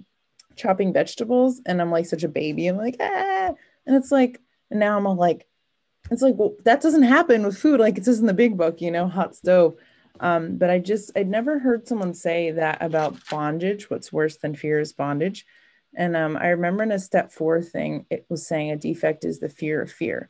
chopping 0.55 0.91
vegetables 0.91 1.61
and 1.65 1.81
I'm 1.81 1.91
like 1.91 2.05
such 2.05 2.23
a 2.23 2.29
baby. 2.29 2.67
I'm 2.67 2.77
like, 2.77 2.97
ah, 2.99 3.53
and 3.85 3.95
it's 3.95 4.11
like 4.11 4.41
now 4.69 4.97
I'm 4.97 5.07
all 5.07 5.15
like, 5.15 5.47
it's 6.11 6.21
like, 6.21 6.35
well, 6.35 6.55
that 6.65 6.81
doesn't 6.81 7.03
happen 7.03 7.45
with 7.45 7.57
food. 7.57 7.79
Like 7.79 7.97
it 7.97 8.03
says 8.03 8.19
in 8.19 8.25
the 8.25 8.33
big 8.33 8.57
book, 8.57 8.81
you 8.81 8.91
know, 8.91 9.07
hot 9.07 9.35
stove. 9.37 9.75
Um, 10.19 10.57
but 10.57 10.69
I 10.69 10.79
just 10.79 11.11
I'd 11.15 11.27
never 11.29 11.59
heard 11.59 11.87
someone 11.87 12.13
say 12.13 12.51
that 12.51 12.81
about 12.81 13.17
bondage. 13.29 13.89
What's 13.89 14.13
worse 14.13 14.37
than 14.37 14.55
fear 14.55 14.79
is 14.79 14.93
bondage. 14.93 15.45
And 15.95 16.15
um, 16.15 16.37
I 16.37 16.47
remember 16.47 16.83
in 16.83 16.91
a 16.91 16.99
step 16.99 17.31
four 17.31 17.61
thing, 17.61 18.05
it 18.09 18.25
was 18.29 18.45
saying 18.47 18.71
a 18.71 18.77
defect 18.77 19.25
is 19.25 19.39
the 19.39 19.49
fear 19.49 19.81
of 19.81 19.91
fear. 19.91 20.29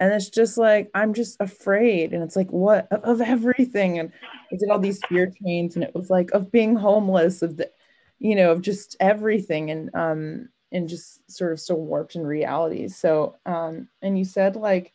And 0.00 0.12
it's 0.12 0.28
just 0.28 0.58
like, 0.58 0.90
I'm 0.94 1.14
just 1.14 1.36
afraid. 1.40 2.12
And 2.12 2.22
it's 2.22 2.36
like, 2.36 2.50
what 2.50 2.88
of 2.92 3.20
everything? 3.20 3.98
And 3.98 4.12
I 4.52 4.56
did 4.56 4.70
all 4.70 4.78
these 4.78 5.00
fear 5.08 5.32
chains, 5.44 5.74
and 5.76 5.84
it 5.84 5.94
was 5.94 6.10
like 6.10 6.30
of 6.32 6.50
being 6.52 6.76
homeless, 6.76 7.42
of 7.42 7.56
the, 7.56 7.70
you 8.18 8.34
know, 8.34 8.52
of 8.52 8.62
just 8.62 8.96
everything. 9.00 9.70
And 9.70 9.94
um, 9.94 10.48
and 10.72 10.88
just 10.88 11.30
sort 11.30 11.52
of 11.52 11.60
so 11.60 11.74
warped 11.74 12.14
in 12.14 12.26
reality. 12.26 12.88
So 12.88 13.36
um, 13.46 13.88
and 14.02 14.18
you 14.18 14.24
said 14.24 14.56
like 14.56 14.92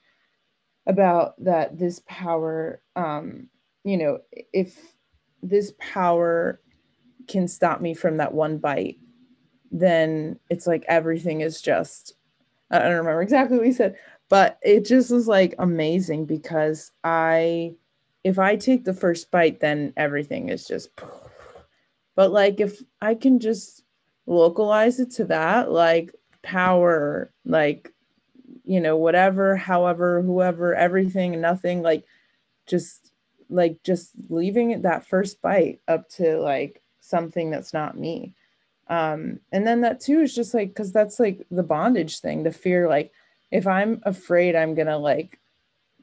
about 0.86 1.42
that 1.44 1.78
this 1.78 2.02
power, 2.08 2.82
um, 2.96 3.50
you 3.84 3.98
know, 3.98 4.20
if 4.54 4.80
this 5.42 5.74
power 5.78 6.60
can 7.28 7.48
stop 7.48 7.82
me 7.82 7.94
from 7.94 8.18
that 8.18 8.34
one 8.34 8.58
bite 8.58 8.98
then 9.74 10.40
it's 10.50 10.68
like 10.68 10.86
everything 10.88 11.42
is 11.42 11.62
just 11.62 12.14
I 12.72 12.80
don't 12.80 12.98
remember 12.98 13.22
exactly 13.22 13.58
what 13.58 13.68
he 13.68 13.74
said, 13.74 13.98
but 14.30 14.58
it 14.62 14.86
just 14.86 15.12
was 15.12 15.28
like 15.28 15.56
amazing 15.60 16.26
because 16.26 16.92
I 17.04 17.74
if 18.24 18.40
I 18.40 18.56
take 18.56 18.86
the 18.86 18.94
first 18.94 19.30
bite, 19.32 19.60
then 19.60 19.94
everything 19.98 20.50
is 20.50 20.66
just 20.66 20.90
but 22.16 22.32
like 22.32 22.60
if 22.60 22.82
I 23.02 23.16
can 23.16 23.40
just 23.40 23.84
localize 24.28 25.00
it 25.00 25.12
to 25.12 25.26
that, 25.26 25.72
like 25.72 26.14
power, 26.44 27.34
like 27.46 27.92
you 28.64 28.80
know, 28.80 28.96
whatever, 28.96 29.58
however, 29.58 30.22
whoever, 30.22 30.76
everything, 30.76 31.42
nothing, 31.42 31.82
like 31.82 32.06
just 32.68 33.12
like 33.54 33.84
just 33.84 34.12
leaving 34.30 34.82
that 34.82 35.06
first 35.06 35.42
bite 35.42 35.80
up 35.88 36.10
to 36.10 36.38
like 36.40 36.82
something 37.00 37.50
that's 37.50 37.74
not 37.74 37.98
me. 37.98 38.34
Um 38.88 39.40
and 39.52 39.66
then 39.66 39.82
that 39.82 40.02
too 40.02 40.20
is 40.22 40.36
just 40.36 40.54
like 40.54 40.70
because 40.70 40.92
that's 40.92 41.20
like 41.20 41.46
the 41.50 41.64
bondage 41.64 42.20
thing 42.20 42.44
the 42.44 42.52
fear 42.52 42.90
like 42.90 43.12
if 43.50 43.66
i'm 43.66 44.02
afraid 44.04 44.56
i'm 44.56 44.76
gonna 44.76 44.98
like 44.98 45.40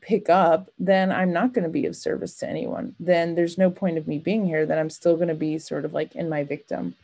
pick 0.00 0.30
up 0.30 0.70
then 0.78 1.12
i'm 1.12 1.32
not 1.32 1.52
to 1.64 1.68
be 1.68 1.84
of 1.84 1.94
service 1.94 2.36
to 2.38 2.48
anyone. 2.48 2.94
Then 2.98 3.34
there's 3.34 3.58
no 3.58 3.70
point 3.70 3.98
of 3.98 4.08
me 4.08 4.18
being 4.18 4.46
here 4.46 4.64
then 4.64 4.78
i'm 4.78 4.90
still 4.90 5.16
to 5.28 5.34
be 5.34 5.58
sort 5.58 5.84
of 5.84 5.92
like 5.92 6.14
in 6.16 6.28
my 6.28 6.44
victim. 6.44 6.94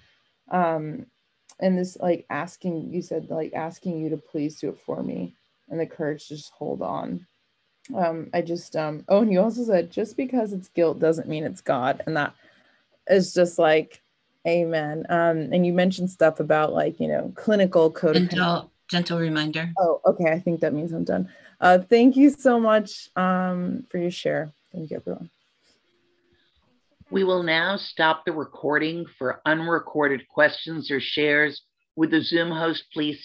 Um 0.51 1.07
and 1.61 1.77
this 1.77 1.97
like 2.01 2.25
asking 2.31 2.93
you 2.93 3.03
said 3.03 3.29
like 3.29 3.53
asking 3.53 4.01
you 4.01 4.11
to 4.11 4.17
please 4.17 4.59
do 4.61 4.71
it 4.71 4.79
for 4.87 5.03
me 5.03 5.35
and 5.69 5.79
the 5.79 5.87
courage 5.87 6.29
to 6.29 6.37
just 6.37 6.53
hold 6.53 6.81
on 6.81 7.27
um 7.95 8.29
i 8.35 8.41
just 8.41 8.75
um 8.75 9.05
oh 9.09 9.21
and 9.21 9.33
you 9.33 9.41
also 9.41 9.63
said 9.63 9.91
just 9.91 10.17
because 10.17 10.53
it's 10.53 10.69
guilt 10.69 10.99
doesn't 10.99 11.29
mean 11.29 11.45
it's 11.45 11.61
god 11.61 12.03
and 12.07 12.17
that 12.17 12.35
is 13.09 13.33
just 13.33 13.59
like 13.59 14.03
Amen. 14.47 15.05
Um, 15.09 15.53
and 15.53 15.67
you 15.67 15.73
mentioned 15.73 16.11
stuff 16.11 16.39
about 16.39 16.73
like, 16.73 17.01
you 17.01 17.09
know, 17.09 17.33
clinical 17.35 17.91
code. 17.91 18.15
Gentle, 18.15 18.71
gentle 18.89 19.19
reminder. 19.19 19.73
Oh, 19.79 20.01
okay. 20.07 20.31
I 20.31 20.39
think 20.39 20.61
that 20.61 20.73
means 20.73 20.93
I'm 20.93 21.05
done. 21.05 21.29
Uh, 21.61 21.79
thank 21.79 22.17
you 22.17 22.31
so 22.31 22.61
much 22.61 23.11
um, 23.17 23.85
for 23.91 23.99
your 23.99 24.11
share. 24.11 24.53
Thank 24.73 24.91
you, 24.91 24.99
everyone. 24.99 25.31
We 27.11 27.25
will 27.25 27.43
now 27.43 27.77
stop 27.77 28.25
the 28.25 28.33
recording 28.33 29.07
for 29.19 29.41
unrecorded 29.47 30.29
questions 30.29 30.91
or 30.91 31.01
shares. 31.01 31.63
Would 31.97 32.11
the 32.11 32.21
Zoom 32.21 32.51
host 32.51 32.85
please 32.93 33.25